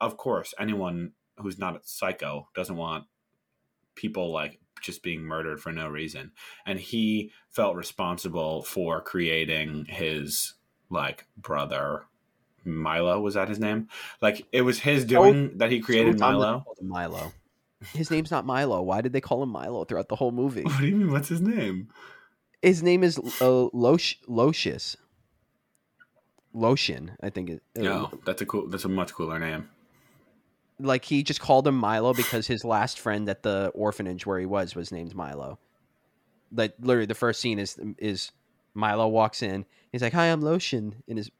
[0.00, 3.04] of course, anyone who's not a psycho doesn't want
[3.94, 6.32] people like just being murdered for no reason,
[6.66, 10.54] and he felt responsible for creating his
[10.90, 12.04] like brother
[12.64, 13.88] Milo was that his name?
[14.20, 17.16] Like it was his doing that he created So dumb that they Milo.
[17.18, 17.32] Milo.
[17.94, 18.82] His name's not Milo.
[18.82, 20.62] Why did they call him Milo throughout the whole movie?
[20.64, 21.10] What do you mean?
[21.10, 21.88] What's his name?
[22.60, 24.16] His name is uh, Losh.
[26.54, 27.62] Lucien, I think it.
[27.76, 28.66] No, that's a cool.
[28.68, 29.68] That's a much cooler name.
[30.80, 34.46] like he just called him Milo because his last friend at the orphanage where he
[34.46, 35.58] was was named Milo.
[36.52, 38.32] Like literally, the first scene is is
[38.74, 39.66] Milo walks in.
[39.92, 41.30] He's like, "Hi, I'm Lucien," in his,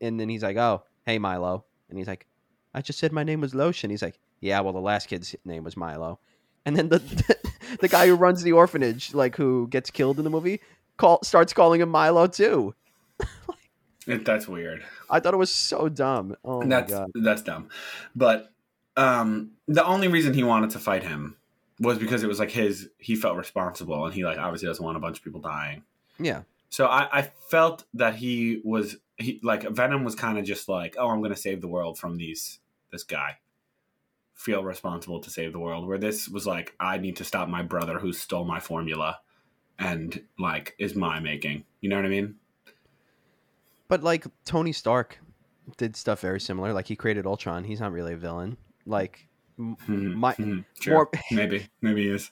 [0.00, 2.26] and then he's like, "Oh, hey, Milo," and he's like,
[2.74, 5.64] "I just said my name was Lucien." He's like, "Yeah, well, the last kid's name
[5.64, 6.18] was Milo,"
[6.64, 6.98] and then the
[7.80, 10.60] the guy who runs the orphanage, like who gets killed in the movie,
[10.96, 12.74] call starts calling him Milo too.
[14.08, 14.84] It, that's weird.
[15.08, 16.36] I thought it was so dumb.
[16.44, 17.10] Oh my that's god!
[17.14, 17.68] that's dumb.
[18.16, 18.50] But
[18.96, 21.36] um, the only reason he wanted to fight him
[21.78, 22.88] was because it was like his.
[22.98, 25.84] He felt responsible, and he like obviously doesn't want a bunch of people dying.
[26.18, 30.68] Yeah, So I, I felt that he was he like Venom was kind of just
[30.68, 32.58] like, oh, I'm going to save the world from these
[32.90, 33.38] this guy.
[34.34, 35.86] Feel responsible to save the world.
[35.86, 39.20] Where this was like, I need to stop my brother who stole my formula,
[39.78, 41.64] and like is my making.
[41.80, 42.36] You know what I mean?
[43.88, 45.18] But like Tony Stark
[45.76, 46.72] did stuff very similar.
[46.72, 47.64] Like he created Ultron.
[47.64, 48.56] He's not really a villain.
[48.86, 49.26] Like
[49.58, 50.94] Mhm, My- mhm, sure.
[50.94, 52.30] more maybe, maybe he is.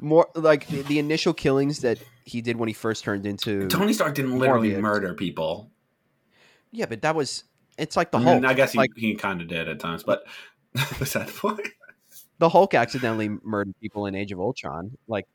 [0.00, 3.92] more like the, the initial killings that he did when he first turned into Tony
[3.92, 4.80] Stark didn't literally Morbius.
[4.80, 5.70] murder people.
[6.72, 7.44] yeah, but that was
[7.78, 8.34] it's like the I, Hulk.
[8.36, 10.24] mean, I guess he, like he kind of did at times, but
[10.98, 11.68] was that the point?
[12.40, 14.96] the Hulk accidentally murdered people in Age of Ultron.
[15.06, 15.26] Like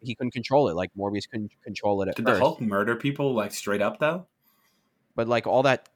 [0.00, 0.74] he couldn't control it.
[0.74, 2.38] Like Morbius couldn't control it at Did the.
[2.38, 4.26] Hulk murder people like straight up though?
[5.14, 5.88] But like all that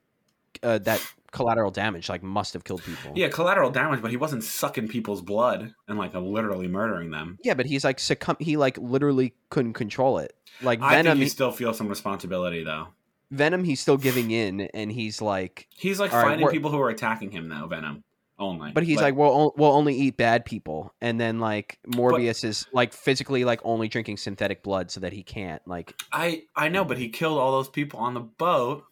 [0.63, 3.13] uh, that collateral damage like must have killed people.
[3.15, 7.39] Yeah, collateral damage, but he wasn't sucking people's blood and like literally murdering them.
[7.43, 8.37] Yeah, but he's like succumb.
[8.39, 10.35] He like literally couldn't control it.
[10.63, 12.89] Like I think Venom, he still feels some responsibility though.
[13.31, 16.81] Venom, he's still giving in, and he's like, He's like All right, fighting people who
[16.81, 17.67] are attacking him though.
[17.67, 18.05] Venom
[18.39, 22.67] only, but he's like, we'll we'll only eat bad people, and then like Morbius is
[22.73, 25.95] like physically like only drinking synthetic blood so that he can't like.
[26.13, 28.85] I I know, but he killed all those people on the boat.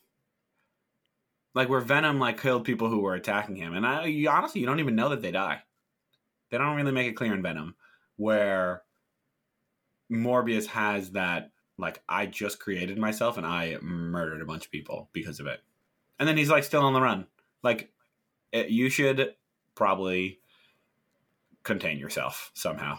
[1.54, 4.66] Like where Venom like killed people who were attacking him, and I you, honestly you
[4.66, 5.62] don't even know that they die.
[6.50, 7.74] They don't really make it clear in Venom
[8.16, 8.82] where
[10.10, 15.08] Morbius has that like I just created myself and I murdered a bunch of people
[15.12, 15.60] because of it,
[16.18, 17.26] and then he's like still on the run.
[17.62, 17.92] Like
[18.52, 19.34] it, you should
[19.74, 20.40] probably
[21.62, 22.98] contain yourself somehow.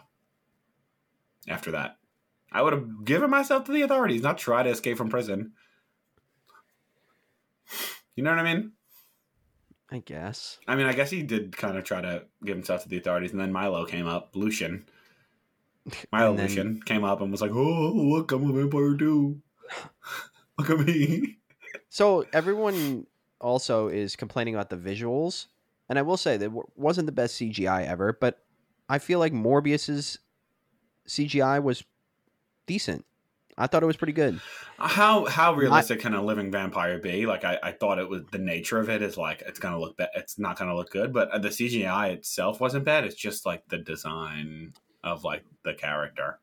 [1.47, 1.97] After that.
[2.51, 5.53] I would have given myself to the authorities, not try to escape from prison.
[8.15, 8.71] You know what I mean?
[9.91, 10.59] I guess.
[10.67, 13.31] I mean, I guess he did kind of try to give himself to the authorities,
[13.31, 14.85] and then Milo came up, Lucien.
[16.11, 19.41] Milo then- Lucien came up and was like, "Oh, look, I'm a vampire too.
[20.57, 21.37] look at me."
[21.89, 23.05] So everyone
[23.39, 25.47] also is complaining about the visuals,
[25.89, 28.39] and I will say that wasn't the best CGI ever, but
[28.89, 30.17] I feel like Morbius's
[31.07, 31.83] CGI was
[32.65, 33.05] decent.
[33.57, 34.39] I thought it was pretty good.
[34.79, 37.25] How how realistic can a living vampire be?
[37.25, 39.95] Like, I, I thought it was the nature of it is like it's gonna look
[39.97, 40.09] bad.
[40.15, 43.03] It's not gonna look good, but the CGI itself wasn't bad.
[43.05, 46.39] It's just like the design of like the character.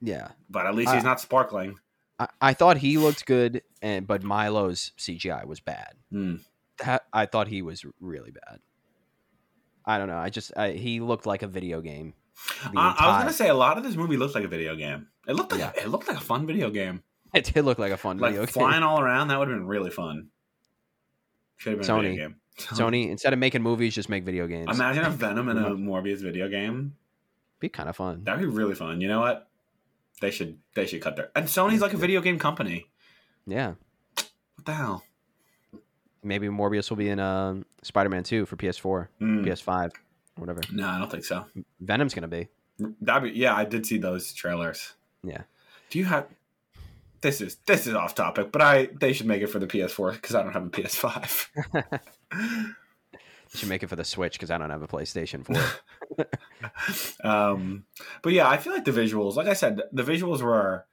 [0.00, 1.78] Yeah, But at least he's Uh, not sparkling.
[2.18, 5.94] I, I thought he looked good, and but Milo's CGI was bad.
[6.10, 6.36] Hmm.
[6.84, 8.58] That, I thought he was really bad.
[9.84, 10.16] I don't know.
[10.18, 12.14] I just I, he looked like a video game.
[12.72, 14.74] The I, I was gonna say a lot of this movie looked like a video
[14.76, 15.08] game.
[15.28, 15.72] It looked like Yeah.
[15.76, 17.02] it looked like a fun video game.
[17.34, 18.52] It did look like a fun Like video game.
[18.52, 20.28] flying all around, that would have been really fun.
[21.56, 22.36] Should have been a video game.
[22.58, 24.68] Sony, instead of making movies, just make video games.
[24.70, 26.94] Imagine a Venom in a Morbius video game.
[27.58, 28.24] Be kind of fun.
[28.24, 29.00] That'd be really fun.
[29.00, 29.48] You know what?
[30.20, 32.86] They should they should cut their and Sony's like a video game company.
[33.46, 33.74] Yeah.
[34.14, 35.04] What the hell?
[36.22, 39.44] Maybe Morbius will be in um, Spider-Man 2 for PS4, Hmm.
[39.44, 39.90] PS5,
[40.36, 40.60] whatever.
[40.72, 41.46] No, I don't think so.
[41.80, 42.48] Venom's gonna be.
[43.00, 43.54] That'd be yeah.
[43.54, 44.94] I did see those trailers.
[45.22, 45.42] Yeah.
[45.90, 46.26] Do you have?
[47.20, 50.12] This is this is off topic, but I they should make it for the PS4
[50.12, 52.74] because I don't have a PS5.
[53.52, 56.26] They should make it for the Switch because I don't have a PlayStation 4.
[57.30, 57.84] um,
[58.22, 60.86] but yeah, I feel like the visuals, like I said, the visuals were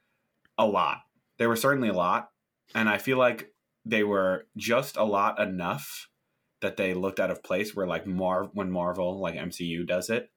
[0.58, 1.04] a lot.
[1.38, 2.32] They were certainly a lot,
[2.75, 3.54] and I feel like
[3.86, 6.09] they were just a lot enough
[6.62, 7.76] that they looked out of place.
[7.76, 10.30] Where like Marv, when Marvel, like MCU, does it,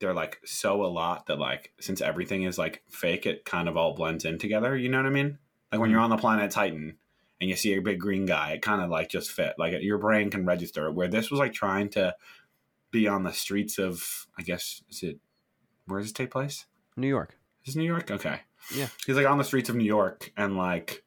[0.00, 3.76] they're like so a lot that like since everything is like fake, it kind of
[3.76, 4.76] all blends in together.
[4.76, 5.38] You know what I mean?
[5.72, 5.92] Like when mm.
[5.92, 6.96] you're on the planet Titan
[7.40, 9.54] and you see a big green guy, it kind of like just fit.
[9.58, 10.94] Like your brain can register it.
[10.94, 12.14] Where this was like trying to
[12.90, 15.18] be on the streets of, I guess, is it?
[15.86, 16.66] Where does it take place?
[16.96, 17.36] New York.
[17.64, 18.10] Is it New York?
[18.10, 18.40] Okay.
[18.74, 18.88] Yeah.
[19.06, 21.04] He's like on the streets of New York and like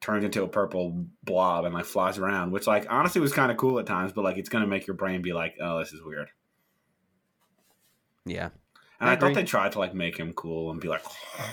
[0.00, 3.56] turns into a purple blob and like flies around, which like honestly was kind of
[3.56, 6.02] cool at times, but like it's gonna make your brain be like, oh, this is
[6.02, 6.28] weird.
[8.24, 8.50] Yeah.
[9.00, 11.02] And I I, thought they tried to like make him cool and be like,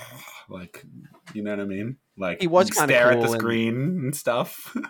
[0.49, 0.85] like,
[1.33, 1.97] you know what I mean?
[2.17, 4.75] Like He was stare at the cool and- screen and stuff.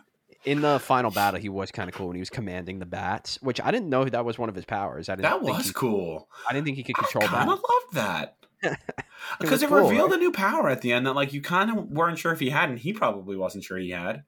[0.45, 3.39] In the final battle, he was kind of cool when he was commanding the bats,
[3.41, 5.07] which I didn't know that was one of his powers.
[5.07, 6.27] I didn't that was he, cool.
[6.49, 7.63] I didn't think he could I control kind of bats.
[7.71, 8.35] loved that.
[9.39, 10.19] Because it, cool, revealed right?
[10.19, 12.49] a new power at the end that like you kind of weren't sure if he
[12.49, 14.23] had, and he probably wasn't sure he had.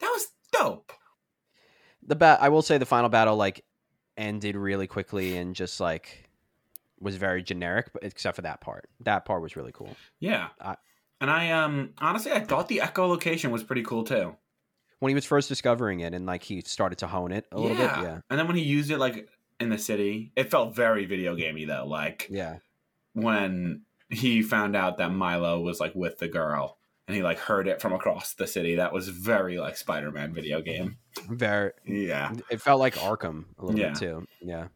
[0.00, 0.92] That was dope.
[2.06, 2.38] The bat.
[2.42, 3.64] I will say the final battle like
[4.16, 6.28] ended really quickly and just like
[7.00, 8.88] was very generic, but except for that part.
[9.00, 9.96] That part was really cool.
[10.20, 10.48] Yeah.
[10.60, 10.76] I-
[11.20, 14.36] and I um honestly I thought the echolocation was pretty cool too.
[14.98, 17.76] When he was first discovering it and like he started to hone it a little
[17.76, 17.86] bit.
[17.86, 18.20] Yeah.
[18.28, 19.28] And then when he used it like
[19.60, 21.86] in the city, it felt very video gamey though.
[21.86, 22.56] Like Yeah.
[23.14, 26.78] When he found out that Milo was like with the girl
[27.08, 28.76] and he like heard it from across the city.
[28.76, 30.98] That was very like Spider-Man video game.
[31.28, 31.72] Very.
[31.86, 32.32] Yeah.
[32.50, 33.88] It felt like Arkham a little Yeah.
[33.90, 34.26] bit too.
[34.40, 34.68] Yeah.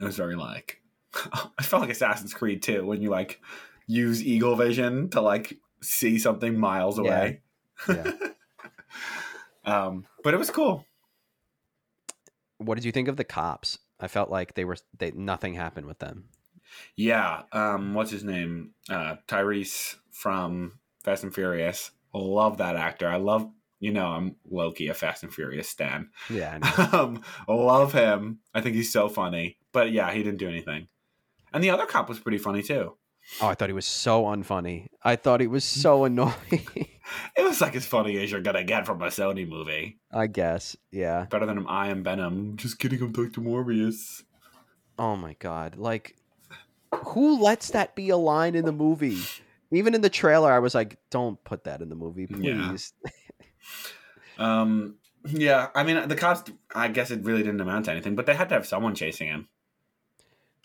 [0.00, 0.80] It was very like
[1.58, 3.40] I felt like Assassin's Creed too when you like
[3.86, 7.40] use eagle vision to like see something miles away.
[7.88, 8.12] Yeah.
[9.64, 10.86] um, but it was cool.
[12.58, 13.78] What did you think of the cops?
[14.00, 16.24] I felt like they were they nothing happened with them.
[16.96, 17.42] Yeah.
[17.52, 18.70] Um, what's his name?
[18.88, 21.90] Uh, Tyrese from Fast and Furious.
[22.12, 23.08] Love that actor.
[23.08, 23.50] I love.
[23.80, 26.08] You know, I'm lowkey, a Fast and Furious stan.
[26.30, 26.98] Yeah, I know.
[26.98, 28.38] um, love him.
[28.54, 29.58] I think he's so funny.
[29.72, 30.88] But yeah, he didn't do anything.
[31.52, 32.96] And the other cop was pretty funny too.
[33.42, 34.86] oh, I thought he was so unfunny.
[35.02, 36.32] I thought he was so annoying.
[37.36, 39.98] It was like as funny as you're gonna get from a Sony movie.
[40.10, 41.26] I guess, yeah.
[41.28, 42.56] Better than I am Venom.
[42.56, 43.42] Just kidding, I'm Dr.
[43.42, 44.22] Morbius.
[44.98, 46.16] Oh my god, like
[46.96, 49.18] who lets that be a line in the movie?
[49.70, 52.68] Even in the trailer, I was like, "Don't put that in the movie, Yeah.
[52.68, 52.92] please."
[54.38, 58.26] Um, yeah, I mean, the cops, I guess it really didn't amount to anything, but
[58.26, 59.48] they had to have someone chasing him.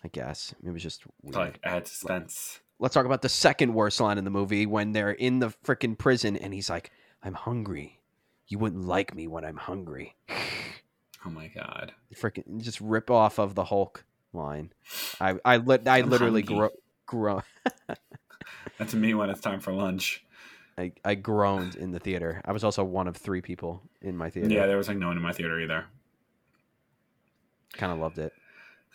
[0.04, 1.34] I guess it was just weird.
[1.36, 2.60] like, add suspense.
[2.78, 5.96] Let's talk about the second worst line in the movie when they're in the freaking
[5.96, 6.90] prison and he's like,
[7.22, 8.00] "I'm hungry.
[8.48, 10.16] You wouldn't like me when I'm hungry."
[11.24, 11.92] Oh my god.
[12.14, 14.72] Freaking just rip off of the Hulk line.
[15.20, 16.70] I I lit I I'm literally hungry.
[17.06, 17.42] gro- gro-
[18.78, 20.24] That's me when it's time for lunch.
[20.78, 22.40] I, I groaned in the theater.
[22.44, 24.48] I was also one of three people in my theater.
[24.50, 25.84] Yeah, there was like no one in my theater either.
[27.74, 28.32] kind of loved it.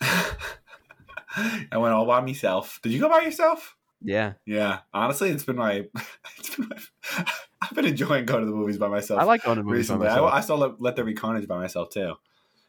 [0.00, 2.80] I went all by myself.
[2.82, 3.76] Did you go by yourself?
[4.02, 5.86] Yeah, Yeah, honestly, it's been my.
[6.38, 7.24] It's been my
[7.62, 9.20] I've been enjoying going to the movies by myself.
[9.20, 10.06] I like going to movies recently.
[10.08, 10.32] I, myself.
[10.32, 12.14] I saw let, let There Be Carnage by myself too,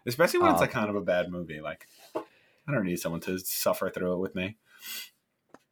[0.05, 0.61] especially when it's Oh.
[0.61, 1.59] like kind of a bad movie.
[1.59, 1.85] Like,
[2.67, 4.57] I don't need someone to suffer through it with me.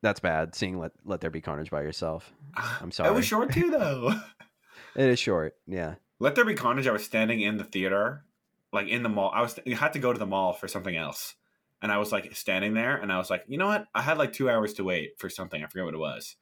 [0.01, 0.55] That's bad.
[0.55, 2.31] Seeing let let there be carnage by yourself.
[2.55, 3.09] I'm sorry.
[3.09, 4.13] It was short too, though.
[4.95, 5.55] It is short.
[5.67, 5.95] Yeah.
[6.19, 6.87] Let There Be Carnage.
[6.87, 8.23] I was standing in the theater,
[8.71, 9.31] like in the mall.
[9.33, 11.35] I was you had to go to the mall for something else,
[11.81, 13.87] and I was like standing there, and I was like, you know what?
[13.93, 15.61] I had like two hours to wait for something.
[15.61, 16.37] I forget what it was,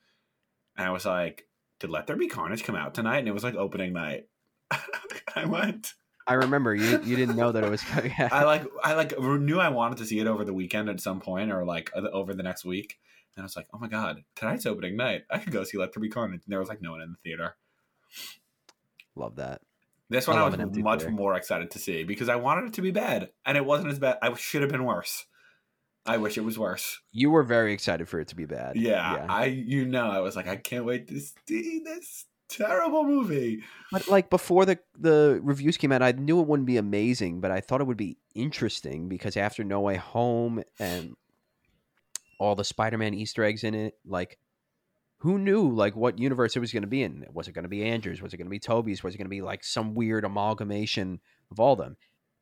[0.77, 1.47] and I was like,
[1.79, 3.19] did Let There Be Carnage come out tonight?
[3.19, 4.25] And it was like opening night.
[5.35, 5.93] I went.
[6.25, 7.01] I remember you.
[7.03, 8.31] You didn't know that it was coming out.
[8.31, 11.19] I like I like knew I wanted to see it over the weekend at some
[11.19, 12.99] point or like over the next week.
[13.35, 15.23] And I was like, oh my god, tonight's opening night.
[15.29, 16.41] I could go see Let There Be Carnage.
[16.45, 17.55] And there was like no one in the theater.
[19.15, 19.61] Love that.
[20.09, 21.11] This one I I, was much theater.
[21.11, 23.99] more excited to see because I wanted it to be bad, and it wasn't as
[23.99, 24.17] bad.
[24.21, 25.25] I should have been worse.
[26.05, 26.99] I wish it was worse.
[27.11, 28.75] You were very excited for it to be bad.
[28.75, 32.25] Yeah, I you know I was like I can't wait to see this
[32.57, 33.63] terrible movie.
[33.91, 37.51] But like before the the reviews came out, I knew it wouldn't be amazing, but
[37.51, 41.15] I thought it would be interesting because after No Way Home and
[42.39, 44.37] all the Spider-Man Easter eggs in it, like
[45.19, 47.25] who knew like what universe it was going to be in?
[47.33, 48.21] Was it going to be Andrews?
[48.21, 49.03] Was it going to be Tobey's?
[49.03, 51.19] Was it going to be like some weird amalgamation
[51.51, 51.95] of all them?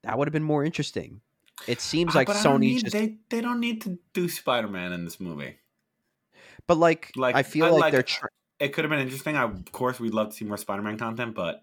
[0.04, 1.22] That would have been more interesting.
[1.68, 4.68] It seems Ah, like but Sony need- just, they they don't need to do Spider
[4.68, 5.60] Man in this movie.
[6.66, 8.26] but like, like, I feel I like, like- they're tr-
[8.62, 9.36] It could have been interesting.
[9.36, 11.62] I, of course, we'd love to see more Spider Man content, but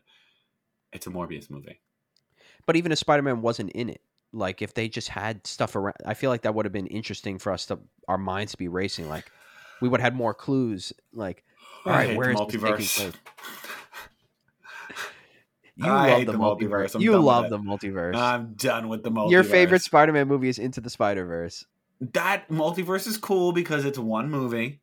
[0.93, 1.81] it's a Morbius movie.
[2.67, 4.01] but even if Spider-Man wasn't in it,
[4.33, 7.39] like if they just had stuff around, I feel like that would have been interesting
[7.39, 7.79] for us to
[8.09, 9.09] our minds to be racing.
[9.09, 9.31] Like
[9.81, 10.93] we would have had more clues.
[11.13, 11.45] Like,
[11.87, 13.15] all right, hate the this taking multiverse.
[15.77, 16.59] You I love hate the, the multiverse.
[16.69, 16.95] multiverse.
[16.97, 18.17] I'm you done with love the multiverse.
[18.17, 19.31] I'm done with the multiverse.
[19.31, 21.65] Your favorite Spider-Man movie is Into the Spider-Verse.
[22.01, 24.81] that multiverse is cool because it's one movie.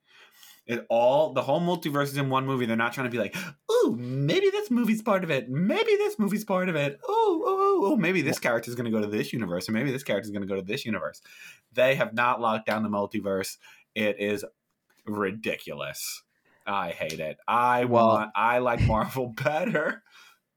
[0.67, 2.65] It all the whole multiverse is in one movie.
[2.65, 3.35] They're not trying to be like,
[3.71, 5.47] ooh, maybe this movie's part of it.
[5.49, 6.99] Maybe this movie's part of it.
[7.07, 9.91] Oh, oh, oh, oh, maybe this character's going to go to this universe, or maybe
[9.91, 11.21] this character's going to go to this universe.
[11.73, 13.57] They have not locked down the multiverse.
[13.93, 14.43] It is
[15.05, 16.23] ridiculous.
[16.65, 17.37] I hate it.
[17.47, 18.31] I Well- want.
[18.35, 20.03] I like Marvel better.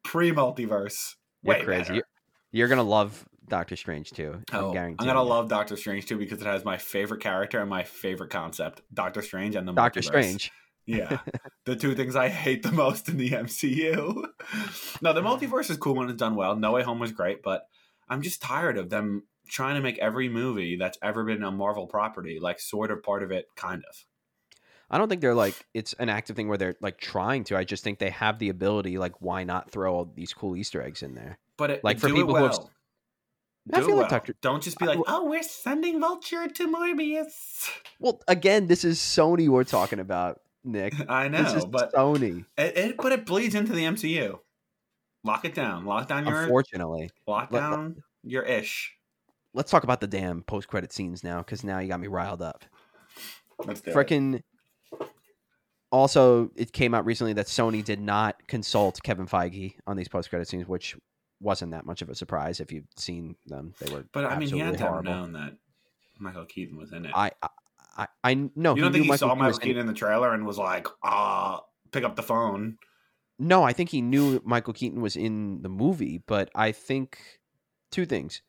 [0.05, 1.17] Pre multiverse.
[1.43, 1.81] Way crazy.
[1.83, 1.95] better.
[1.95, 2.05] You're,
[2.51, 4.43] you're gonna love Doctor Strange too.
[4.53, 5.25] I'm Oh, I'm gonna it.
[5.25, 9.23] love Doctor Strange too because it has my favorite character and my favorite concept: Doctor
[9.23, 10.05] Strange and the Doctor multiverse.
[10.05, 10.53] Strange.
[10.87, 11.19] Yeah,
[11.67, 14.25] the two things I hate the most in the MCU.
[15.03, 16.57] no, the multiverse is cool when it's done well.
[16.57, 17.63] No Way Home was great, but
[18.09, 21.87] I'm just tired of them trying to make every movie that's ever been a Marvel
[21.87, 24.05] property like sort of part of it, kind of.
[24.91, 27.57] I don't think they're like it's an active thing where they're like trying to.
[27.59, 28.97] I just think they have the ability.
[28.97, 31.39] Like, why not throw all these cool Easter eggs in there?
[31.59, 32.59] But it, Like, for people it who have-
[33.73, 34.09] I feel it like well.
[34.09, 37.69] Doctor- Don't just be like, "Oh, we're sending Vulture to Morbius."
[38.01, 40.95] Well, again, this is Sony we're talking about, Nick.
[41.09, 42.45] I know, This is but Sony.
[42.57, 44.39] it, it but it bleeds into the MCU.
[45.25, 45.85] Lock it down.
[45.85, 48.93] Lock down your Unfortunately, lock let- down your ish.
[49.55, 52.65] let's talk about the damn post-credit scenes now, because now you got me riled up.
[53.65, 54.45] Let's do it.
[55.91, 60.47] Also, it came out recently that Sony did not consult Kevin Feige on these post-credit
[60.47, 60.95] scenes, which
[61.41, 63.75] wasn't that much of a surprise if you've seen them.
[63.81, 65.57] They were, But I mean, he had to have known that
[66.19, 67.13] Michael Keaton was in it.
[67.15, 67.31] I,
[67.97, 68.75] I, I, no.
[68.75, 70.59] you don't think he saw Keaton was Michael in- Keaton in the trailer and was
[70.59, 71.63] like, "Ah,
[71.93, 72.79] pick up the phone."
[73.39, 77.19] No, I think he knew Michael Keaton was in the movie, but I think
[77.93, 78.43] two things.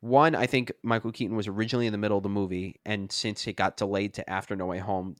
[0.00, 3.44] one, I think Michael Keaton was originally in the middle of the movie, and since
[3.48, 5.16] it got delayed to after No Way Home,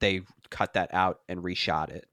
[0.00, 2.06] they cut that out and reshot it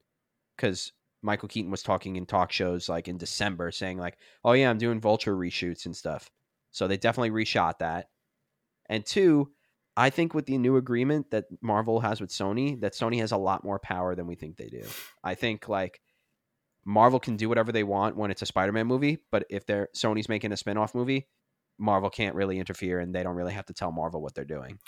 [0.56, 0.92] because
[1.22, 4.78] Michael Keaton was talking in talk shows like in December, saying like, "Oh yeah, I'm
[4.78, 6.30] doing Vulture reshoots and stuff."
[6.72, 8.10] So they definitely reshot that.
[8.90, 9.52] And two,
[9.98, 13.38] I think with the new agreement that Marvel has with Sony, that Sony has a
[13.38, 14.84] lot more power than we think they do.
[15.24, 16.00] I think like
[16.86, 20.30] Marvel can do whatever they want when it's a Spider-Man movie, but if they're Sony's
[20.30, 21.28] making a spin-off movie,
[21.78, 24.80] Marvel can't really interfere and they don't really have to tell Marvel what they're doing.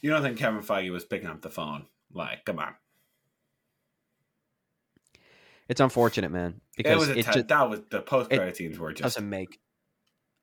[0.00, 1.86] You don't think Kevin Feige was picking up the phone?
[2.12, 2.74] Like, come on.
[5.68, 8.56] It's unfortunate, man, It because was a it, te- just that was the post credit
[8.56, 9.60] scenes were just doesn't make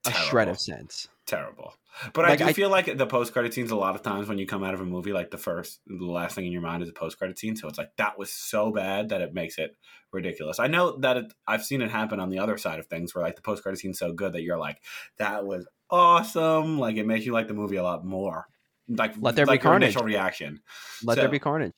[0.05, 0.29] a terrible.
[0.29, 1.07] shred of sense.
[1.25, 1.73] terrible.
[2.13, 4.27] But Like, I do I- feel like the post credit scenes a lot of times
[4.27, 6.61] when you come out of a movie, like the first, the last thing in your
[6.61, 7.55] mind is a post credit scene.
[7.55, 9.75] So it's like that was so bad that it makes it
[10.11, 10.59] ridiculous.
[10.59, 13.23] I know that it, I've seen it happen on the other side of things, where
[13.23, 14.81] like the post credit scene's so good that you're like,
[15.17, 16.77] that was awesome.
[16.79, 18.45] Like it makes you like the movie a lot more.
[18.89, 19.87] Like Let there be like your carnage.
[19.95, 20.59] initial reaction.
[21.03, 21.73] Let there be carnage.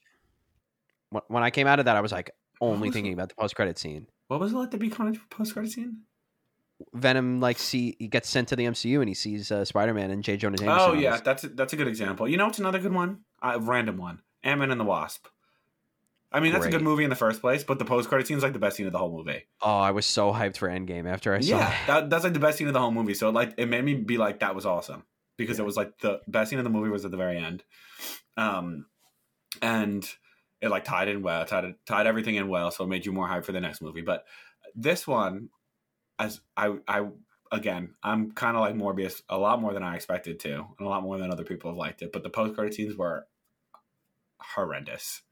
[1.10, 2.30] When- When I came out of that, I was like
[2.60, 3.14] only thinking it?
[3.14, 4.06] about the post credit scene.
[4.28, 6.02] What was it let there be carnage post credit scene?
[6.94, 10.10] Venom like see he gets sent to the MCU and he sees uh, Spider Man
[10.10, 10.90] and J Jonah Jameson.
[10.90, 12.28] Oh yeah, that's a, that's a good example.
[12.28, 13.20] You know, it's another good one.
[13.42, 14.22] A random one.
[14.44, 15.26] Ant Man and the Wasp.
[16.30, 18.36] I mean, that's a good movie in the first place, but the post credit scene
[18.36, 19.44] is like the best scene of the whole movie.
[19.62, 21.86] Oh, I was so hyped for Endgame after I saw Yeah, that.
[21.86, 23.14] that, that's like the best scene of the whole movie.
[23.14, 25.04] So like, it made me be like, that was awesome
[25.38, 25.62] because Yeah.
[25.62, 27.64] it was like the best scene of the movie was at the very end,
[28.36, 28.86] um,
[29.62, 30.06] and
[30.60, 33.28] it like tied in well, tied tied everything in well, so it made you more
[33.28, 34.00] hyped for the next movie.
[34.00, 34.24] But
[34.74, 35.50] this one,
[36.18, 37.06] as I I
[37.52, 40.88] again, I'm kind of like Morbius a lot more than I expected to, and a
[40.88, 42.12] lot more than other people have liked it.
[42.12, 43.26] But the post credit scenes were
[44.38, 45.22] horrendous.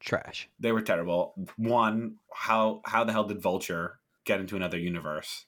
[0.00, 0.48] Trash.
[0.60, 1.34] They were terrible.
[1.56, 5.46] One, how how the hell did Vulture get into another universe?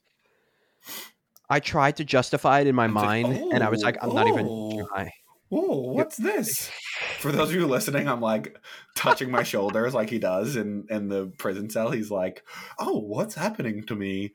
[1.48, 4.14] I tried to justify it in my I'm just- mind, and I was like, I'm
[4.14, 4.86] not even oh.
[4.86, 5.10] trying.
[5.52, 6.70] Oh, what's this?
[7.18, 8.56] For those of you listening, I'm like
[8.94, 11.90] touching my shoulders like he does in in the prison cell.
[11.90, 12.42] He's like,
[12.78, 14.34] "Oh, what's happening to me?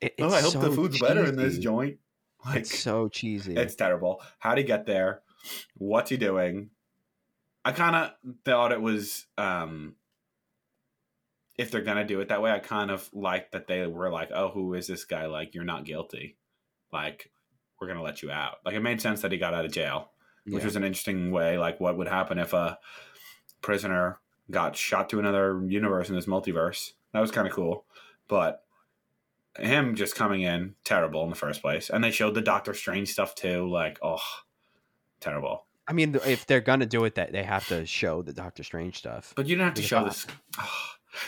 [0.00, 1.98] It- Oh, I hope the so food's better in this joint."
[2.44, 3.54] Like, It's so cheesy.
[3.54, 4.22] It's terrible.
[4.38, 5.20] How'd he get there?
[5.74, 6.70] What's he doing?
[7.66, 8.12] I kind of
[8.46, 9.96] thought it was, um,
[11.58, 14.30] if they're gonna do it that way, I kind of like that they were like,
[14.34, 15.26] "Oh, who is this guy?
[15.26, 16.38] Like, you're not guilty.
[16.92, 17.30] Like,
[17.78, 20.10] we're gonna let you out." Like, it made sense that he got out of jail,
[20.44, 20.64] which Yeah.
[20.64, 21.58] was an interesting way.
[21.58, 22.78] Like, what would happen if a
[23.62, 24.18] prisoner
[24.50, 26.92] got shot to another universe in this multiverse?
[27.12, 27.84] That was kind of cool,
[28.28, 28.64] but
[29.58, 33.08] him just coming in terrible in the first place and they showed the doctor strange
[33.12, 34.20] stuff too like oh
[35.18, 38.62] terrible I mean, if they're gonna do it, that they have to show the Doctor
[38.62, 39.32] Strange stuff.
[39.34, 40.24] but you don't have to show this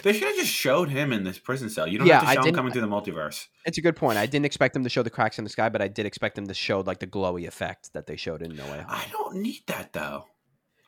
[0.02, 2.42] they should have just showed him in this prison cell you don't Yeah, have to
[2.42, 4.18] show him coming through the multiverse It's a good point.
[4.18, 6.34] I didn't expect them to show the cracks in the sky, but I did expect
[6.36, 8.86] them to show like the glowy effect that they showed in No Way Home.
[8.88, 10.24] i don't need that though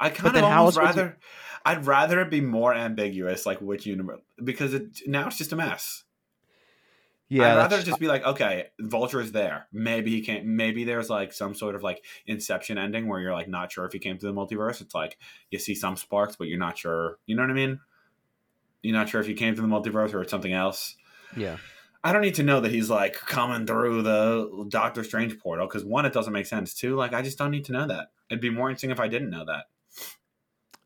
[0.01, 1.19] i kind of almost would you- rather
[1.67, 5.57] i'd rather it be more ambiguous like which universe because it now it's just a
[5.57, 6.05] mess
[7.29, 9.67] Yeah, I'd rather just be like, okay, Vulture is there.
[9.73, 10.45] Maybe he can't.
[10.45, 13.93] Maybe there's like some sort of like Inception ending where you're like not sure if
[13.95, 14.83] he came to the multiverse.
[14.83, 15.17] It's like
[15.51, 17.19] you see some sparks, but you're not sure.
[17.27, 17.81] You know what I mean?
[18.85, 20.97] You're not sure if he came to the multiverse or it's something else.
[21.37, 21.57] yeah.
[22.07, 25.85] I don't need to know that he's like coming through the Doctor Strange portal because
[25.87, 26.75] one, it doesn't make sense.
[26.75, 28.09] Two, like I just don't need to know that.
[28.29, 29.65] It'd be more interesting if I didn't know that.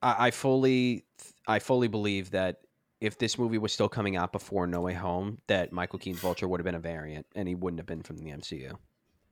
[0.01, 1.07] I, I fully,
[1.49, 2.59] I fully believe that
[3.01, 6.47] if this movie was still coming out before No Way Home, that Michael Keaton's Vulture
[6.47, 8.75] would have been a variant, and he wouldn't have been from the MCU.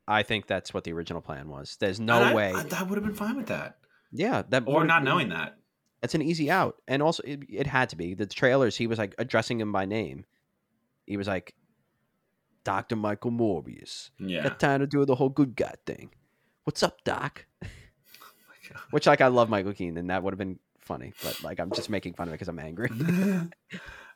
[0.08, 1.76] I think that's what the original plan was.
[1.78, 2.52] There's no I- way.
[2.52, 3.78] I, I would have been fine with that,
[4.10, 5.56] yeah, that or not knowing that.
[6.00, 8.76] That's an easy out, and also it, it had to be the trailers.
[8.76, 10.24] He was like addressing him by name.
[11.06, 11.54] He was like,
[12.64, 14.44] "Doctor Michael Morbius." Yeah.
[14.44, 16.10] Got time to do the whole good guy thing.
[16.64, 17.46] What's up, Doc?
[17.62, 17.70] God.
[18.90, 21.12] Which like I love Michael Keaton, and that would have been funny.
[21.22, 22.90] But like I'm just making fun of it because I'm angry.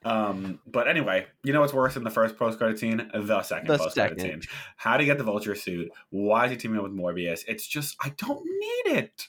[0.05, 3.11] um, but anyway, you know what's worse than the first post credit scene?
[3.13, 4.43] The second The post credit scene.
[4.77, 5.91] How to get the vulture suit?
[6.11, 7.45] Why is he teaming up with Morbius?
[7.47, 9.29] It's just I don't need it.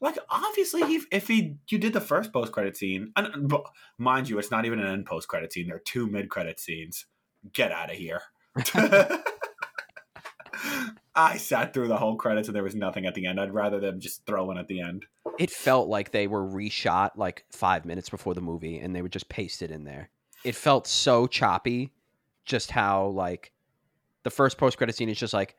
[0.00, 3.52] Like obviously, he, if he you did the first post credit scene, and
[3.98, 5.66] mind you, it's not even an end post credit scene.
[5.66, 7.06] There are two mid credit scenes.
[7.52, 8.22] Get out of here.
[11.14, 13.40] I sat through the whole credits and there was nothing at the end.
[13.40, 15.06] I'd rather them just throw in at the end.
[15.38, 19.12] it felt like they were reshot like five minutes before the movie, and they would
[19.12, 20.08] just paste it in there.
[20.44, 21.92] It felt so choppy.
[22.46, 23.52] Just how like
[24.22, 25.56] the first post credit scene is just like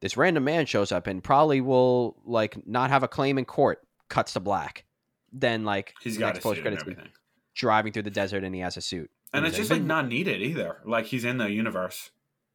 [0.00, 3.80] this random man shows up and probably will like not have a claim in court.
[4.08, 4.84] Cuts to black.
[5.32, 7.12] Then like He's the got next a suit and post-credit scene, everything.
[7.54, 9.10] driving through the desert and he has a suit.
[9.34, 10.78] And he's it's just like "Vin- not needed either.
[10.86, 12.10] Like he's in the universe.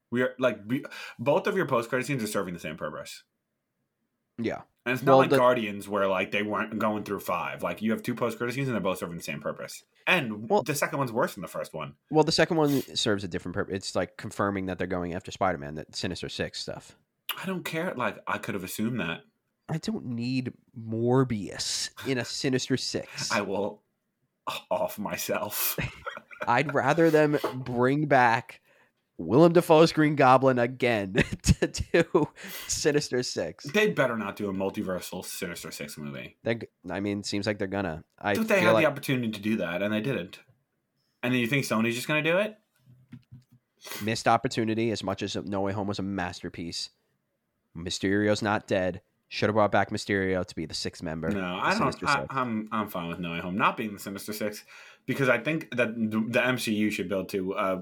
[0.09, 0.83] We are like we,
[1.19, 3.23] both of your post credit scenes are serving the same purpose.
[4.39, 4.61] Yeah.
[4.85, 7.61] And it's not Well, like the- Guardians where like they weren't going through five.
[7.63, 9.83] Like you have two post credit scenes and they're both serving the same purpose.
[10.07, 11.93] And Well- the second one's worse than the first one.
[12.09, 13.75] Well, the second one serves a different purpose.
[13.75, 16.97] It's like confirming that they're going after Spider Man, that Sinister Six stuff.
[17.41, 17.93] I don't care.
[17.95, 19.21] Like I could have assumed that.
[19.69, 23.31] I don't need Morbius in a Sinister Six.
[23.31, 23.81] I will
[24.69, 25.77] off myself.
[26.47, 28.59] I'd rather them bring back
[29.17, 31.13] Willem Dafoe's Green Goblin again
[31.43, 32.27] to do
[32.67, 33.65] Sinister Six.
[33.65, 36.37] They'd better not do a multiversal Sinister Six movie.
[36.43, 36.59] They,
[36.89, 38.03] I mean, seems like they're gonna.
[38.19, 40.39] I But they had like the opportunity to do that and they didn't.
[41.21, 42.57] And then you think Sony's just gonna do it?
[44.01, 44.91] missed opportunity.
[44.91, 46.89] As much as No Way Home was a masterpiece,
[47.77, 49.01] Mysterio's not dead.
[49.29, 51.29] Should have brought back Mysterio to be the sixth member.
[51.29, 51.79] No, I don't.
[51.79, 52.25] Sinister I, Six.
[52.29, 54.63] I'm I'm fine with No Way Home not being the Sinister Six
[55.07, 57.81] because I think that the, the MCU should build to uh,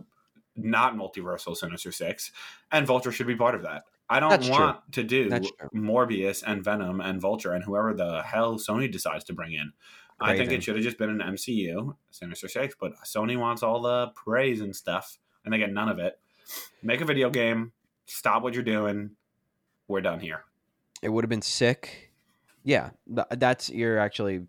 [0.55, 2.31] not multiversal Sinister Six,
[2.71, 3.83] and Vulture should be part of that.
[4.09, 4.55] I don't That's true.
[4.55, 5.29] want to do
[5.75, 9.73] Morbius and Venom and Vulture and whoever the hell Sony decides to bring in.
[10.21, 13.81] I think it should have just been an MCU Sinister Six, but Sony wants all
[13.81, 16.19] the praise and stuff, and they get none of it.
[16.83, 17.71] Make a video game.
[18.05, 19.11] Stop what you're doing.
[19.91, 20.45] We're done here.
[21.01, 22.11] it would have been sick.
[22.63, 24.45] Yeah, that's you're actually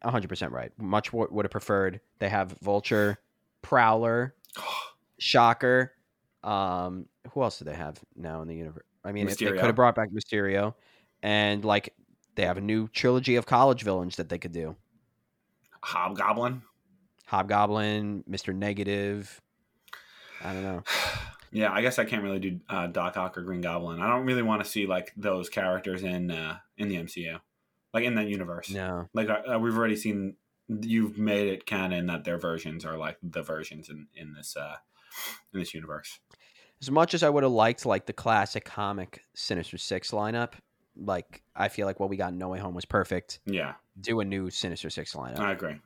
[0.00, 0.72] 100 percent right.
[0.78, 3.18] Much would have preferred they have Vulture,
[3.60, 4.34] Prowler,
[5.18, 5.92] Shocker.
[6.42, 8.84] Um, who else do they have now in the universe?
[9.04, 10.74] I mean, if they could have brought back Mysterio,
[11.22, 11.92] and like
[12.36, 14.76] they have a new trilogy of college villains that they could do:
[15.82, 16.62] Hobgoblin.
[17.26, 19.42] Hobgoblin, Mister Negative.
[20.42, 20.82] I don't know.
[21.52, 24.00] Yeah, I guess I can't really do uh, Doc Ock or Green Goblin.
[24.00, 27.40] I don't really want to see like those characters in uh, in the MCU,
[27.92, 28.70] like in that universe.
[28.70, 30.36] No, Like uh, we've already seen,
[30.68, 34.76] you've made it canon that their versions are like the versions in in this uh,
[35.52, 36.20] in this universe.
[36.80, 40.52] as much as I would have liked like the classic comic Sinister Six lineup,
[40.96, 43.40] like I feel like what we got in No Way Home was perfect.
[43.44, 45.40] Yeah, Do a new Sinister Six lineup.
[45.40, 45.76] I agree.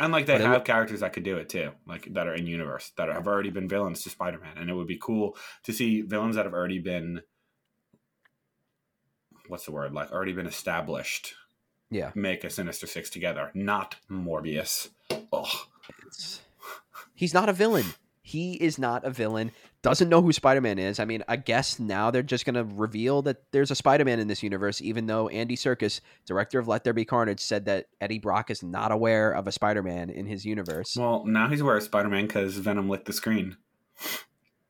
[0.00, 2.34] And like they But have would- characters that could do it too, like that are
[2.34, 5.36] in universe that have already been villains to Spider Man, and it would be cool
[5.64, 7.22] to see villains that have already been.
[9.48, 9.92] What's the word?
[9.92, 11.34] Like already been established.
[11.90, 12.10] Yeah.
[12.14, 14.88] Make a Sinister Six together, not Morbius.
[15.32, 15.46] Ugh.
[17.14, 17.86] He's not a villain.
[18.22, 19.52] He is not a villain.
[19.84, 20.98] Doesn't know who Spider Man is.
[20.98, 24.18] I mean, I guess now they're just going to reveal that there's a Spider Man
[24.18, 27.88] in this universe, even though Andy Serkis, director of Let There Be Carnage, said that
[28.00, 30.96] Eddie Brock is not aware of a Spider Man in his universe.
[30.96, 33.58] Well, now he's aware of Spider Man because Venom licked the screen.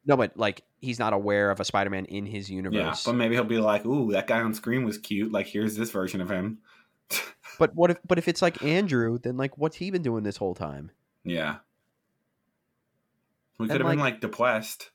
[0.05, 2.77] no, but like, he's not aware of a Spider Man in his universe.
[2.77, 5.31] Yeah, but maybe he'll be like, "Ooh, that guy on screen was cute.
[5.31, 6.59] Like, here's this version of him."
[7.61, 10.39] but what if, but if it's like Andrew, then like, what's he been doing this
[10.39, 10.91] whole time?
[11.23, 11.59] Yeah,
[13.61, 14.91] we And, could have been like- like depressed.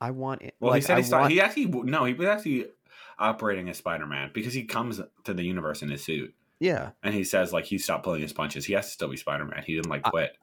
[0.00, 0.54] I want it.
[0.60, 1.22] Well, like, he said I he started.
[1.24, 2.66] want- He actually no, he was actually
[3.18, 7.14] operating as Spider Man because he comes to the universe in his suit, yeah, and
[7.14, 8.64] he says like he stopped pulling his punches.
[8.64, 9.62] He has to still be Spider Man.
[9.66, 10.36] He didn't like quit.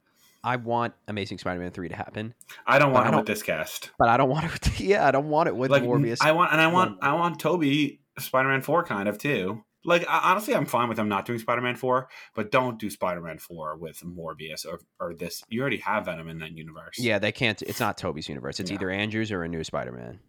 [0.43, 2.33] I want Amazing Spider Man three to happen,
[2.67, 3.89] I don't want I him don't- with this cast.
[3.97, 4.51] but I don't want it.
[4.51, 6.19] With, yeah, I don't want it with Like Morbius.
[6.21, 9.63] I want, and I want, I want Tobey Spider Man four kind of too.
[9.85, 12.89] Like I, honestly, I'm fine with them not doing Spider Man four, but don't do
[12.89, 15.43] Spider Man four with Morbius or or this.
[15.49, 16.97] You already have Venom in that universe.
[16.99, 17.61] Yeah, they can't.
[17.61, 18.59] It's not Tobey's universe.
[18.59, 18.75] It's Yeah.
[18.75, 20.19] either Andrews or a new Spider-Man.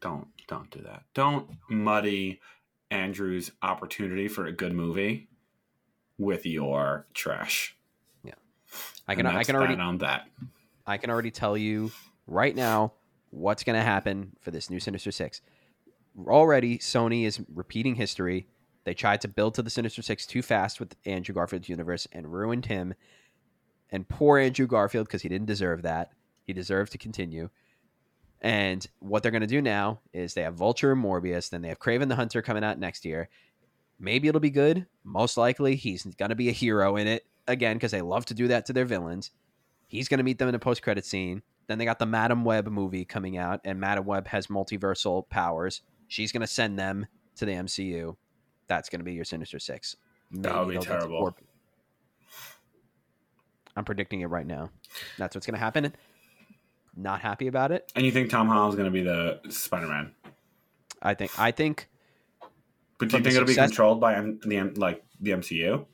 [0.00, 1.02] don't don't do that.
[1.14, 2.40] Don't muddy
[2.90, 5.28] Andrew's opportunity for a good movie
[6.18, 7.76] with your trash.
[8.24, 8.34] Yeah,
[9.08, 9.26] I can.
[9.26, 9.74] I can already.
[9.74, 10.28] on that.
[10.86, 11.90] I can already tell you
[12.26, 12.92] right now
[13.30, 15.40] what's going to happen for this new Sinister Six.
[16.26, 18.46] Already, Sony is repeating history.
[18.84, 22.32] They tried to build to the Sinister Six too fast with Andrew Garfield's universe and
[22.32, 22.94] ruined him.
[23.90, 26.12] And poor Andrew Garfield because he didn't deserve that.
[26.46, 27.50] He deserved to continue.
[28.40, 31.50] And what they're going to do now is they have Vulture and Morbius.
[31.50, 33.28] Then they have Kraven the Hunter coming out next year.
[33.98, 34.86] Maybe it'll be good.
[35.04, 38.34] Most likely, he's going to be a hero in it again because they love to
[38.34, 39.30] do that to their villains.
[39.88, 41.42] He's going to meet them in a post credit scene.
[41.66, 45.82] Then they got the Madame Web movie coming out, and Madame Web has multiversal powers.
[46.08, 47.06] She's going to send them
[47.36, 48.16] to the MCU.
[48.70, 49.96] That's going to be your Sinister Six.
[50.30, 51.36] That would be Maybe they'll get to terrible.
[53.74, 54.70] I'm predicting it right now.
[55.18, 55.92] That's what's going to happen.
[56.96, 57.90] Not happy about it.
[57.96, 60.12] And you think Tom Holland's going to be the Spider Man?
[61.02, 61.36] I think.
[61.36, 61.88] I think.
[63.00, 65.84] But do you think it'll be controlled by M- the M- like the MCU?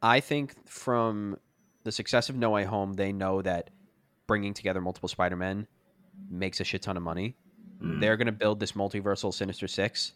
[0.00, 1.36] I think from
[1.84, 3.68] the success of No Way Home, they know that
[4.26, 5.66] bringing together multiple Spider Men
[6.30, 7.36] makes a shit ton of money.
[7.82, 8.00] Mm.
[8.00, 10.12] They're going to build this multiversal Sinister Six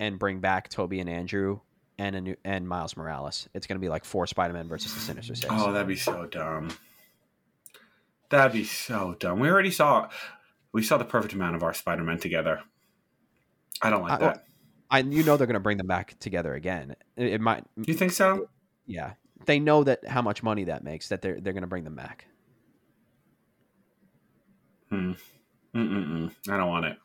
[0.00, 1.60] and bring back Tobey and Andrew
[1.98, 3.48] and a new and Miles Morales.
[3.54, 5.52] It's going to be like four Spider Men versus the Sinister Six.
[5.54, 6.70] Oh, that'd be so dumb.
[8.30, 9.38] That'd be so dumb.
[9.38, 10.08] We already saw
[10.72, 12.62] we saw the perfect amount of our Spider Man together.
[13.82, 14.44] I don't like I- that.
[14.92, 16.96] I you know they're gonna bring them back together again.
[17.16, 18.48] It, it might, you think so?
[18.86, 19.12] yeah.
[19.46, 22.24] They know that how much money that makes that they're they're gonna bring them back.
[24.90, 25.12] Hmm.
[25.74, 26.32] Mm-mm-mm.
[26.48, 26.98] I don't want it.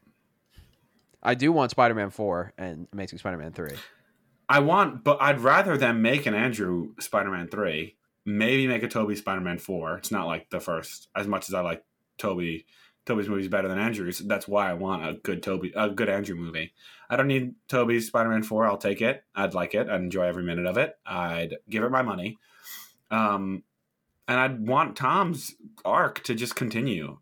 [1.25, 3.75] I do want Spider Man four and Amazing Spider Man three.
[4.47, 7.97] I want, but I'd rather them make an Andrew Spider Man three.
[8.25, 9.97] Maybe make a Tobey Spider Man four.
[9.97, 11.09] It's not like the first.
[11.15, 11.83] As much as I like
[12.19, 12.67] Tobey,
[13.05, 14.19] Tobey's movie's better than Andrew's.
[14.19, 16.73] That's why I want a good Tobey, a good Andrew movie.
[17.09, 18.67] I don't need Tobey's Spider Man four.
[18.67, 19.23] I'll take it.
[19.33, 19.89] I'd like it.
[19.89, 20.93] I'd enjoy every minute of it.
[21.07, 22.37] I'd give it my money.
[23.09, 23.63] Um,
[24.27, 27.17] and I'd want Tom's arc to just continue.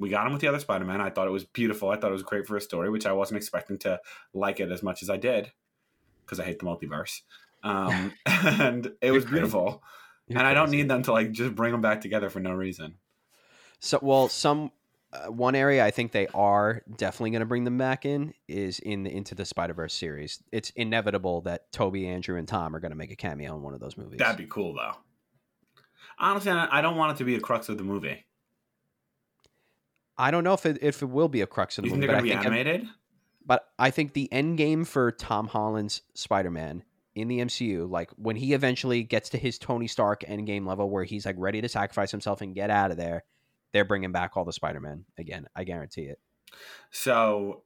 [0.00, 1.00] We got him with the other Spider Man.
[1.00, 1.90] I thought it was beautiful.
[1.90, 4.00] I thought it was great for a story, which I wasn't expecting to
[4.32, 5.52] like it as much as I did
[6.24, 7.20] because I hate the multiverse.
[7.62, 9.34] Um, and it was crazy.
[9.34, 9.82] beautiful.
[10.30, 12.94] and I don't need them to like just bring them back together for no reason.
[13.80, 14.72] So, well, some
[15.12, 18.78] uh, one area I think they are definitely going to bring them back in is
[18.78, 20.42] in the Into the Spider Verse series.
[20.50, 23.74] It's inevitable that Tobey, Andrew, and Tom are going to make a cameo in one
[23.74, 24.18] of those movies.
[24.18, 24.94] That'd be cool though.
[26.18, 28.24] Honestly, I don't want it to be a crux of the movie.
[30.20, 32.02] I don't know if it if it will be a crux of the You think
[32.02, 32.88] movie, they're but I be think animated?
[33.46, 38.10] but I think the end game for Tom Holland's Spider Man in the MCU, like
[38.16, 41.60] when he eventually gets to his Tony Stark end game level where he's like ready
[41.60, 43.24] to sacrifice himself and get out of there,
[43.72, 45.46] they're bringing back all the Spider Man again.
[45.56, 46.20] I guarantee it.
[46.90, 47.62] So,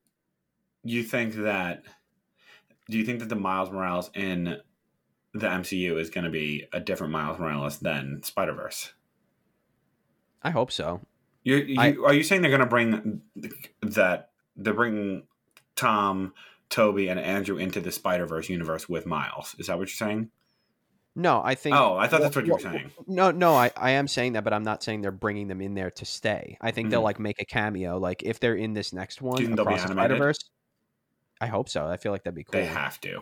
[0.83, 1.83] you think that?
[2.89, 4.59] Do you think that the Miles Morales in
[5.33, 8.93] the MCU is going to be a different Miles Morales than Spider Verse?
[10.43, 11.01] I hope so.
[11.45, 13.21] You, you I- are you saying they're going to bring
[13.83, 15.25] that they're bringing
[15.77, 16.33] Tom,
[16.71, 19.55] Tobey, and Andrew into the Spider Verse universe with Miles?
[19.59, 20.31] Is that what you're saying?
[21.17, 21.77] No, I think.
[21.77, 22.91] Oh, I thought that's what you were Well, saying.
[23.07, 25.75] No, no, I, I am saying that, but I'm not saying they're bringing them in
[25.75, 26.59] there to stay.
[26.61, 27.05] I think they'll Mhm.
[27.05, 27.99] like make a cameo.
[27.99, 30.17] Like if they're in this next one, they'll across the animated?
[30.17, 30.51] Spider-Verse,
[31.41, 31.87] I hope so.
[31.87, 32.59] I feel like that'd be cool.
[32.61, 33.21] They have to.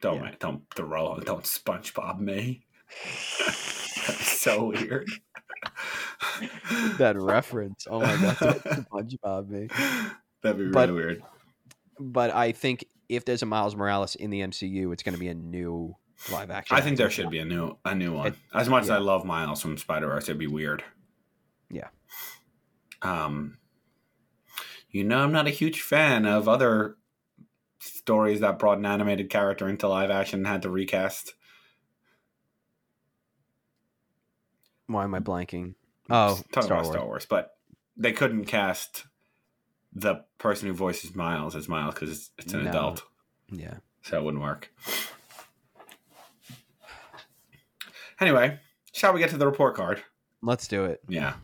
[0.00, 0.34] Don't Yeah.
[0.38, 2.64] don't throw don't SpongeBob me.
[3.38, 5.08] That's so weird.
[6.98, 7.86] that reference.
[7.90, 8.36] Oh my god,
[8.92, 9.68] SpongeBob me.
[10.42, 11.22] That'd be really But- weird.
[12.02, 15.28] But I think if there's a Miles Morales in the MCU, it's going to be
[15.28, 15.94] a new
[16.32, 16.74] live action.
[16.76, 18.28] I think there should be a new a new one.
[18.28, 18.90] It- as much as.
[18.90, 20.82] I love Miles from Spider Verse, it'd be weird.
[21.70, 21.88] Yeah.
[23.02, 23.58] Um.
[24.90, 26.96] You know, I'm not a huge fan of other
[27.80, 31.34] stories that brought an animated character into live action and had to recast.
[34.86, 35.74] Why am I blanking?
[36.10, 36.96] Oh, talking Star about Wars.
[36.96, 37.50] Star Wars, but
[37.96, 39.04] they couldn't cast
[39.92, 42.70] the person who voices Miles as Miles because it's, it's an No.
[42.70, 43.02] adult,
[43.50, 43.74] Yeah.
[44.02, 44.72] so it wouldn't work.
[48.20, 48.58] Anyway,
[48.92, 50.02] shall we get to the report card?
[50.42, 51.00] Let's do it.
[51.08, 51.34] Yeah.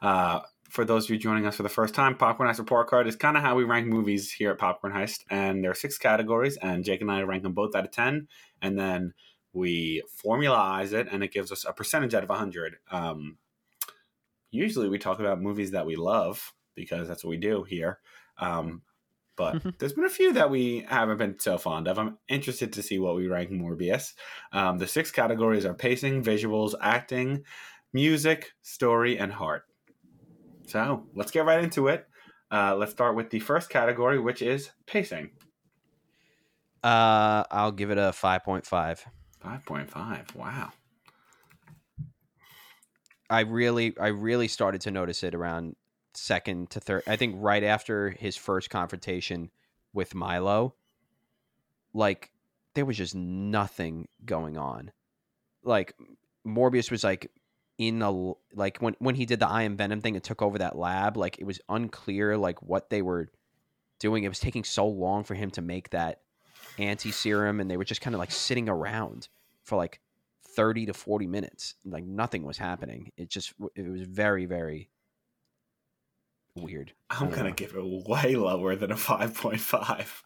[0.00, 3.06] Uh, for those of you joining us for the first time, Popcorn Heist Report Card
[3.06, 5.24] is kind of how we rank movies here at Popcorn Heist.
[5.30, 8.28] And there are six categories, and Jake and I rank them both out of 10.
[8.60, 9.14] And then
[9.52, 12.76] we formalize it, and it gives us a percentage out of 100.
[12.90, 13.36] Um,
[14.54, 17.98] usually we talk about movies that we love because that's what we do here.
[18.38, 18.82] Um,
[19.36, 21.98] but there's been a few that we haven't been so fond of.
[21.98, 24.14] I'm interested to see what we rank Morbius.
[24.52, 27.44] Um, the six categories are pacing, visuals, acting,
[27.92, 29.64] music, story, and heart.
[30.66, 32.06] So let's get right into it.
[32.50, 35.30] Uh, let's start with the first category, which is pacing.
[36.82, 39.04] Uh, I'll give it a five point five.
[39.44, 40.34] 5.5.
[40.34, 40.72] Wow.
[43.34, 45.76] I really, I really started to notice it around
[46.14, 47.02] second to third.
[47.06, 49.50] I think right after his first confrontation
[49.92, 50.74] with Milo,
[51.92, 52.30] like
[52.74, 54.92] there was just nothing going on.
[55.64, 55.94] Like
[56.46, 57.30] Morbius was like
[57.78, 60.58] in l- like when when he did the I am Venom thing and took over
[60.58, 61.16] that lab.
[61.16, 63.30] Like it was unclear like what they were
[63.98, 64.24] doing.
[64.24, 66.20] It was taking so long for him to make that
[66.78, 69.28] anti serum, and they were just kind of like sitting around
[69.62, 70.00] for like
[70.56, 74.90] 30 to 40 minutes like nothing was happening it just it was very very
[76.56, 80.22] weird I'm going to give it way lower than a 5.5.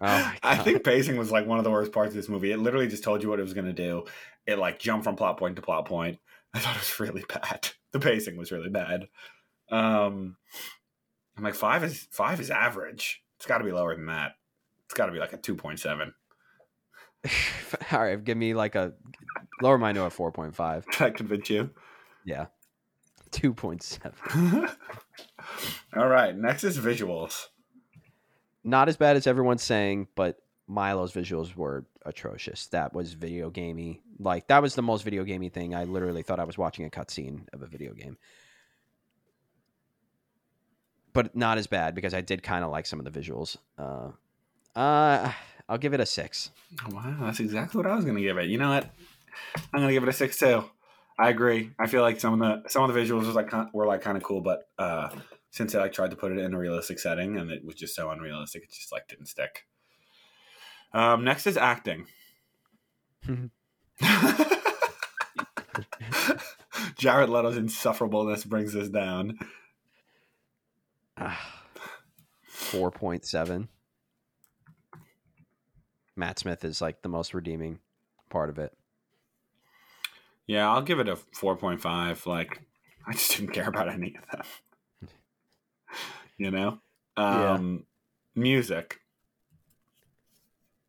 [0.00, 2.52] Oh I think pacing was like one of the worst parts of this movie.
[2.52, 4.04] It literally just told you what it was going to do.
[4.46, 6.18] It like jumped from plot point to plot point.
[6.54, 7.70] I thought it was really bad.
[7.92, 9.08] The pacing was really bad.
[9.70, 10.36] Um,
[11.36, 13.22] I'm like five is five is average.
[13.36, 14.32] It's got to be lower than that.
[14.86, 16.14] It's got to be like a two point seven.
[17.92, 18.94] all right give me like a
[19.62, 21.70] lower my note at 4.5 Did I convince you?
[22.24, 22.46] yeah
[23.32, 24.76] 2.7
[25.96, 26.36] All right.
[26.36, 27.46] Next is visuals.
[28.64, 34.00] not as bad as everyone's saying but milo's visuals were atrocious that was video gamey
[34.18, 36.88] like that was the most video gamey thing i literally thought i was watching a
[36.90, 38.16] cutscene of a video game
[41.12, 43.56] but not as bad because I did kind of like some of the visuals.
[43.76, 44.10] Uh,
[44.76, 45.32] uh,
[45.68, 46.50] I'll give it a six.
[46.88, 48.48] Wow, that's exactly what I was gonna give it.
[48.48, 48.86] You know what?
[49.72, 50.64] I'm gonna give it a six too.
[51.18, 51.72] I agree.
[51.78, 54.16] I feel like some of the some of the visuals was like were like kind
[54.16, 55.10] of cool, but uh,
[55.50, 57.94] since I like, tried to put it in a realistic setting and it was just
[57.94, 59.66] so unrealistic, it just like didn't stick.
[60.92, 62.06] Um, next is acting.
[66.96, 69.38] Jared Leto's insufferableness brings us down.
[72.48, 73.68] Four point seven.
[76.16, 77.78] Matt Smith is like the most redeeming
[78.30, 78.72] part of it.
[80.50, 82.26] Yeah, I'll give it a four point five.
[82.26, 82.60] Like,
[83.06, 85.08] I just didn't care about any of them.
[86.38, 86.80] you know,
[87.16, 87.84] um,
[88.34, 88.42] yeah.
[88.42, 88.98] music.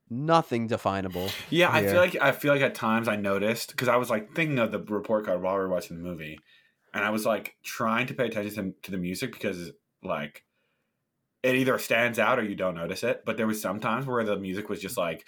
[0.10, 1.30] Nothing definable.
[1.52, 1.90] Yeah, here.
[1.90, 4.58] I feel like I feel like at times I noticed because I was like thinking
[4.58, 6.40] of the report card while we were watching the movie,
[6.96, 9.70] and I was like trying to pay attention to, to the music because
[10.02, 10.44] like
[11.44, 13.22] it either stands out or you don't notice it.
[13.28, 15.24] But there was some times where the music was just like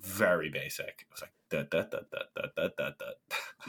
[0.00, 0.86] very basic.
[0.86, 3.06] It was like da, da, da, da, da, da, da.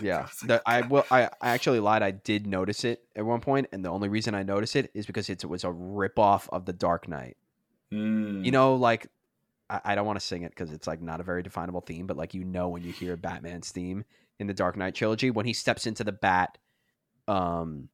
[0.01, 1.05] Yeah, I, like, I will.
[1.11, 2.03] I, I actually lied.
[2.03, 5.05] I did notice it at one point, and the only reason I noticed it is
[5.05, 7.37] because it was a rip off of the Dark Knight.
[7.91, 8.43] Mm.
[8.45, 9.07] You know, like
[9.69, 12.07] I, I don't want to sing it because it's like not a very definable theme,
[12.07, 14.05] but like you know when you hear Batman's theme
[14.39, 16.57] in the Dark Knight trilogy when he steps into the bat,
[17.27, 17.89] um,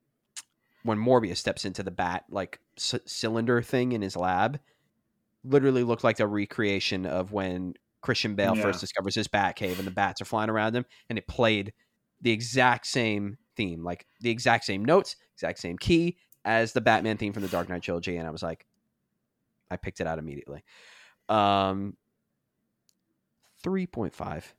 [0.83, 4.59] when Morbius steps into the bat like c- cylinder thing in his lab,
[5.43, 8.61] literally looked like a recreation of when Christian Bale yeah.
[8.61, 11.73] first discovers his bat cave and the bats are flying around him, and it played
[12.21, 17.17] the exact same theme, like the exact same notes, exact same key as the Batman
[17.17, 18.65] theme from the Dark Knight trilogy, and I was like,
[19.71, 20.63] I picked it out immediately.
[21.29, 21.97] Um,
[23.63, 24.53] three point five.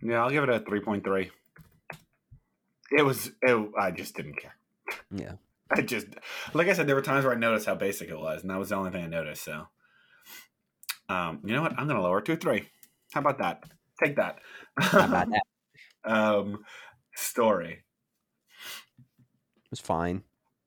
[0.00, 1.30] Yeah, I'll give it a three point three.
[2.96, 3.30] It was.
[3.42, 4.54] It, I just didn't care.
[5.10, 5.32] Yeah.
[5.70, 6.06] I just,
[6.52, 8.58] like I said, there were times where I noticed how basic it was, and that
[8.58, 9.42] was the only thing I noticed.
[9.42, 9.66] So,
[11.08, 11.72] um, you know what?
[11.72, 12.68] I'm going to lower it to a three.
[13.12, 13.64] How about that?
[14.02, 14.38] Take that.
[14.78, 15.42] How about that?
[16.10, 16.64] um,
[17.14, 17.84] story.
[18.96, 20.22] It was fine.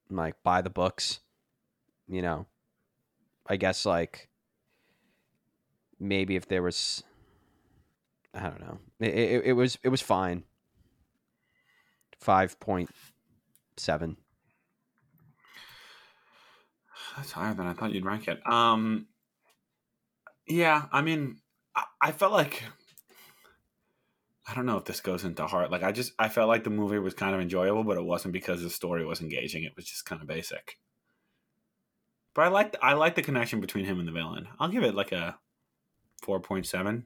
[0.09, 1.19] Like buy the books.
[2.07, 2.45] You know,
[3.47, 4.29] I guess like
[5.99, 7.03] maybe if there was,
[8.33, 8.79] I don't know.
[8.99, 10.43] It, it, it was it was fine.
[12.19, 12.89] Five point
[13.75, 14.17] seven.
[17.17, 18.39] That's higher than I thought you'd rank it.
[18.49, 19.07] Um,
[20.47, 21.37] yeah, I mean,
[21.75, 22.63] I, I felt like
[24.47, 25.71] I don't know if this goes into heart.
[25.71, 28.33] Like I just I felt like the movie was kind of enjoyable, but it wasn't
[28.33, 29.63] because the story was engaging.
[29.63, 30.77] It was just kind of basic.
[32.33, 34.47] But I like I like the connection between him and the villain.
[34.59, 35.37] I'll give it like a
[36.21, 37.05] four point seven.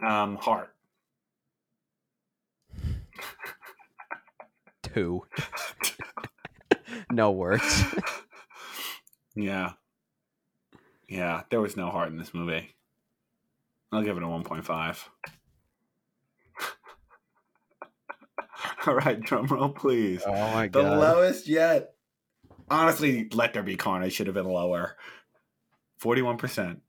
[0.00, 0.72] Um, heart.
[4.84, 5.26] Two.
[7.10, 7.84] no words.
[9.34, 9.72] yeah.
[11.08, 12.74] Yeah, there was no heart in this movie.
[13.90, 15.04] I'll give it a 1.5.
[18.86, 20.22] All right, drum roll, please.
[20.26, 20.84] Oh my the god.
[20.84, 21.94] The lowest yet.
[22.70, 24.96] Honestly, Let There Be Carnage should have been lower.
[26.02, 26.80] 41%.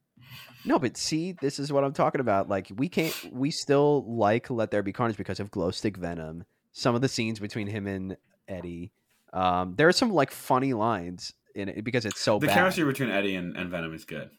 [0.66, 2.50] No, but see, this is what I'm talking about.
[2.50, 6.44] Like, we can't, we still like Let There Be Carnage because of Glow Stick Venom.
[6.72, 8.92] Some of the scenes between him and Eddie.
[9.32, 12.54] Um, there are some like funny lines in it because it's so the bad.
[12.54, 14.30] chemistry between Eddie and, and Venom is good.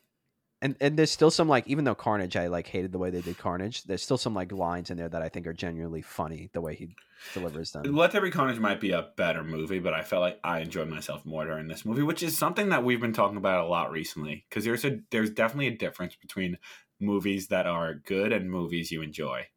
[0.63, 3.21] And and there's still some like even though Carnage I like hated the way they
[3.21, 6.49] did Carnage, there's still some like lines in there that I think are genuinely funny
[6.53, 6.95] the way he
[7.33, 7.95] delivers them.
[7.95, 10.87] Let There Be Carnage might be a better movie, but I felt like I enjoyed
[10.87, 13.91] myself more during this movie, which is something that we've been talking about a lot
[13.91, 14.45] recently.
[14.49, 16.59] Because there's a there's definitely a difference between
[16.99, 19.47] movies that are good and movies you enjoy.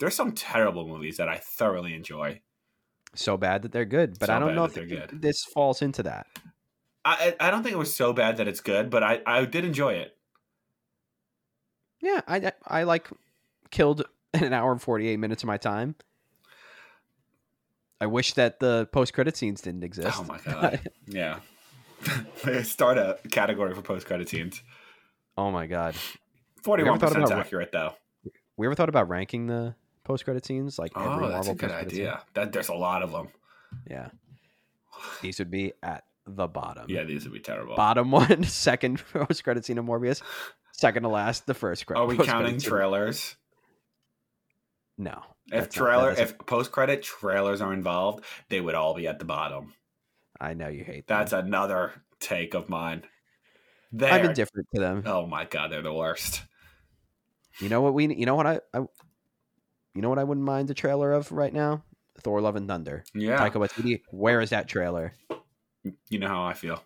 [0.00, 2.40] There's some terrible movies that I thoroughly enjoy.
[3.14, 5.10] So bad that they're good, but So I don't know if they're good.
[5.22, 6.26] this falls into that.
[7.04, 9.64] I I don't think it was so bad that it's good, but I I did
[9.64, 10.16] enjoy it.
[12.00, 13.08] Yeah, I I, like
[13.70, 15.94] killed an hour and 48 minutes of my time.
[18.00, 20.18] I wish that the post credit scenes didn't exist.
[20.18, 20.80] Oh my god!
[21.06, 21.40] yeah,
[22.62, 24.62] start a category for post credit scenes.
[25.36, 25.94] oh my god.
[26.62, 27.94] Forty one percent about- accurate though.
[28.56, 29.74] We ever thought about ranking the
[30.04, 32.20] post credit scenes like every Oh, that's Marvel a good idea.
[32.34, 33.28] That there's a lot of them.
[33.88, 34.08] Yeah.
[35.22, 36.04] These would be at
[36.36, 36.86] the bottom.
[36.88, 37.76] Yeah, these would be terrible.
[37.76, 40.22] Bottom one, second post credit scene of Morbius.
[40.72, 42.00] Second to last, the first credit.
[42.02, 43.36] Are we counting trailers?
[44.98, 45.22] No.
[45.46, 49.06] If that's not- that trailer, if post credit trailers are involved, they would all be
[49.08, 49.74] at the bottom.
[50.40, 51.46] I know you hate That's them.
[51.46, 53.02] another take of mine.
[53.92, 55.02] They're, I'm indifferent to them.
[55.06, 56.42] oh my god, they're the worst.
[57.58, 58.14] You know what we?
[58.14, 58.60] You know what I?
[58.72, 58.78] I
[59.94, 61.82] you know what I wouldn't mind the trailer of right now?
[62.22, 63.04] Thor: Love and Thunder.
[63.14, 64.02] Yeah, Taika Waititi.
[64.12, 65.12] Where is that trailer?
[66.08, 66.82] You know how I feel.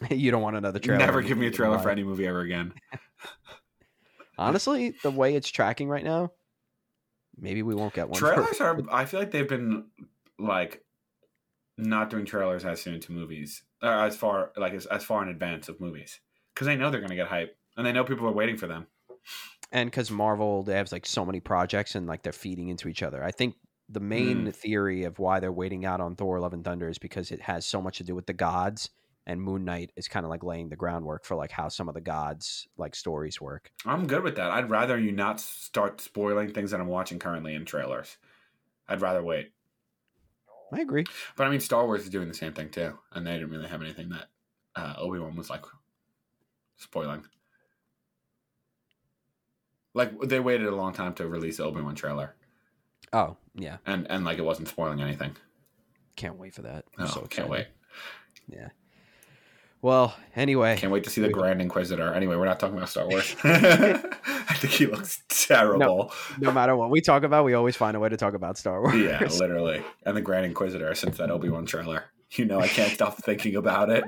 [0.10, 0.98] you don't want another trailer.
[0.98, 2.72] Never give me a trailer for any movie ever again.
[4.38, 6.30] Honestly, the way it's tracking right now,
[7.36, 8.18] maybe we won't get one.
[8.18, 8.80] Trailers are.
[8.92, 9.86] I feel like they've been
[10.38, 10.84] like
[11.76, 15.28] not doing trailers as soon to movies, or as far like as, as far in
[15.28, 16.20] advance of movies,
[16.54, 18.68] because they know they're going to get hype and they know people are waiting for
[18.68, 18.86] them.
[19.72, 23.02] and because Marvel, they have like so many projects and like they're feeding into each
[23.02, 23.24] other.
[23.24, 23.56] I think
[23.88, 24.54] the main Mm.
[24.54, 27.64] theory of why they're waiting out on Thor: Love and Thunder is because it has
[27.66, 28.90] so much to do with the gods,
[29.26, 31.94] and Moon Knight is kind of like laying the groundwork for like how some of
[31.94, 33.70] the gods like stories work.
[33.86, 34.50] I'm good with that.
[34.50, 38.18] I'd rather you not start spoiling things that I'm watching currently in trailers.
[38.88, 39.52] I'd rather wait.
[40.72, 41.04] I agree.
[41.36, 43.68] But I mean, Star Wars is doing the same thing too, and they didn't really
[43.68, 44.28] have anything that
[44.76, 45.64] uh, Obi Wan was like
[46.76, 47.24] spoiling.
[49.94, 52.34] Like they waited a long time to release the Obi Wan trailer,
[53.12, 55.36] Oh yeah, and and like it wasn't spoiling anything.
[56.16, 56.84] can't wait for that.
[56.98, 57.66] Oh, I'm so can't wait.
[58.48, 58.68] Yeah.
[59.80, 62.12] Well, anyway, Can't wait to see the Grand Inquisitor.
[62.12, 63.36] Anyway, we're not talking about Star Wars.
[63.44, 66.12] I think he looks terrible.
[66.40, 68.82] no matter what we talk about, we always find a way to talk about Star
[68.82, 68.96] Wars.
[68.96, 69.84] Yeah, literally.
[70.04, 72.06] And the Grand Inquisitor since that Obi Wan trailer.
[72.32, 74.04] You know, I can't stop thinking about it.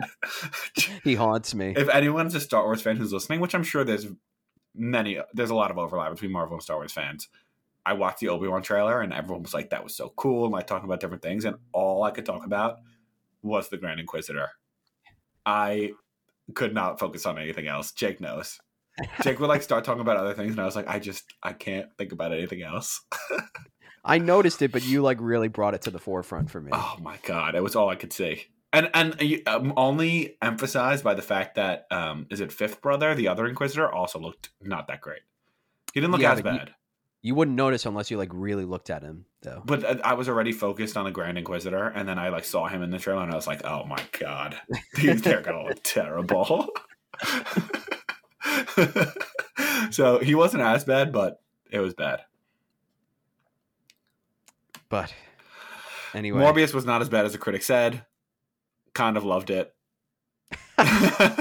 [1.04, 1.72] he haunts me.
[1.76, 4.06] if anyone's a Star Wars fan who's listening, which I'm sure there's
[4.74, 7.28] many, there's a lot of overlap between Marvel and Star Wars fans.
[7.84, 10.44] I watched the Obi Wan trailer and everyone was like, that was so cool.
[10.44, 11.44] And like talking about different things.
[11.44, 12.78] And all I could talk about
[13.42, 14.50] was the Grand Inquisitor.
[15.46, 15.92] I
[16.54, 17.92] could not focus on anything else.
[17.92, 18.60] Jake knows.
[19.22, 20.50] Jake would like start talking about other things.
[20.52, 23.00] And I was like, I just, I can't think about anything else.
[24.04, 26.70] I noticed it, but you like really brought it to the forefront for me.
[26.72, 31.04] Oh my god, it was all I could see, and and you- um, only emphasized
[31.04, 34.88] by the fact that um, is it Fifth Brother, the other Inquisitor, also looked not
[34.88, 35.20] that great.
[35.92, 36.74] He didn't look Yeah, as bad,
[37.22, 39.62] You wouldn't notice unless you like really looked at him, though.
[39.66, 42.66] but uh, I was already focused on the Grand Inquisitor, and then I like saw
[42.66, 44.58] him in the trailer, and I was like, oh my god,
[44.94, 46.70] these they're gonna look terrible.
[49.90, 52.20] so he wasn't as bad, but it was bad.
[54.88, 55.12] But
[56.14, 58.06] anyway, Morbius was not as bad as the critic said.
[58.94, 59.74] Kind of loved it.
[60.78, 61.36] it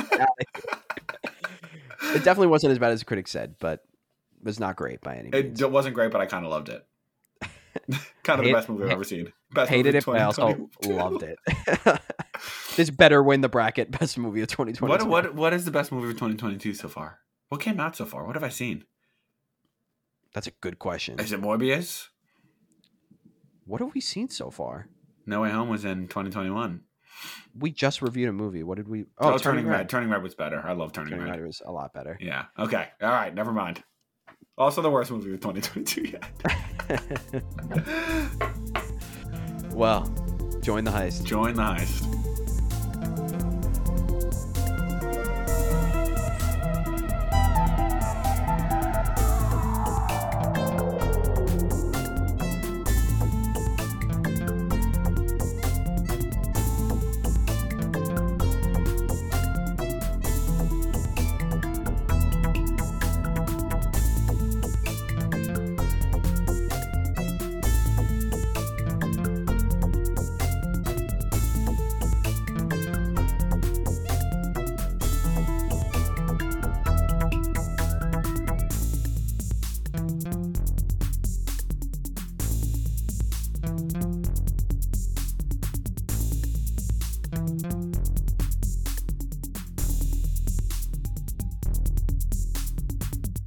[2.23, 3.85] definitely wasn't as bad as the critics said, but
[4.43, 5.61] was not great by any means.
[5.61, 6.85] It wasn't great, but I kind of loved it.
[8.23, 9.31] kind of the best movie I've ever seen.
[9.51, 11.37] Best Hated it, but I also loved it.
[12.75, 14.91] this better win the bracket best movie of 2020.
[14.91, 17.19] What what what is the best movie of 2022 so far?
[17.49, 18.25] What came out so far?
[18.25, 18.85] What have I seen?
[20.33, 21.19] That's a good question.
[21.19, 22.07] Is it Morbius?
[23.65, 24.87] What have we seen so far?
[25.25, 26.81] No Way Home was in 2021.
[27.57, 28.63] We just reviewed a movie.
[28.63, 29.05] What did we?
[29.17, 29.89] Oh, oh Turning, Red.
[29.89, 30.61] Turning Red was better.
[30.65, 31.39] I love Turning, Turning Red.
[31.39, 32.17] Red was a lot better.
[32.21, 32.45] Yeah.
[32.57, 32.87] Okay.
[33.01, 33.33] All right.
[33.33, 33.83] Never mind.
[34.59, 36.23] Also, the worst movie of 2022 yet.
[39.73, 40.03] well,
[40.59, 41.23] join the heist.
[41.23, 42.18] Join the heist.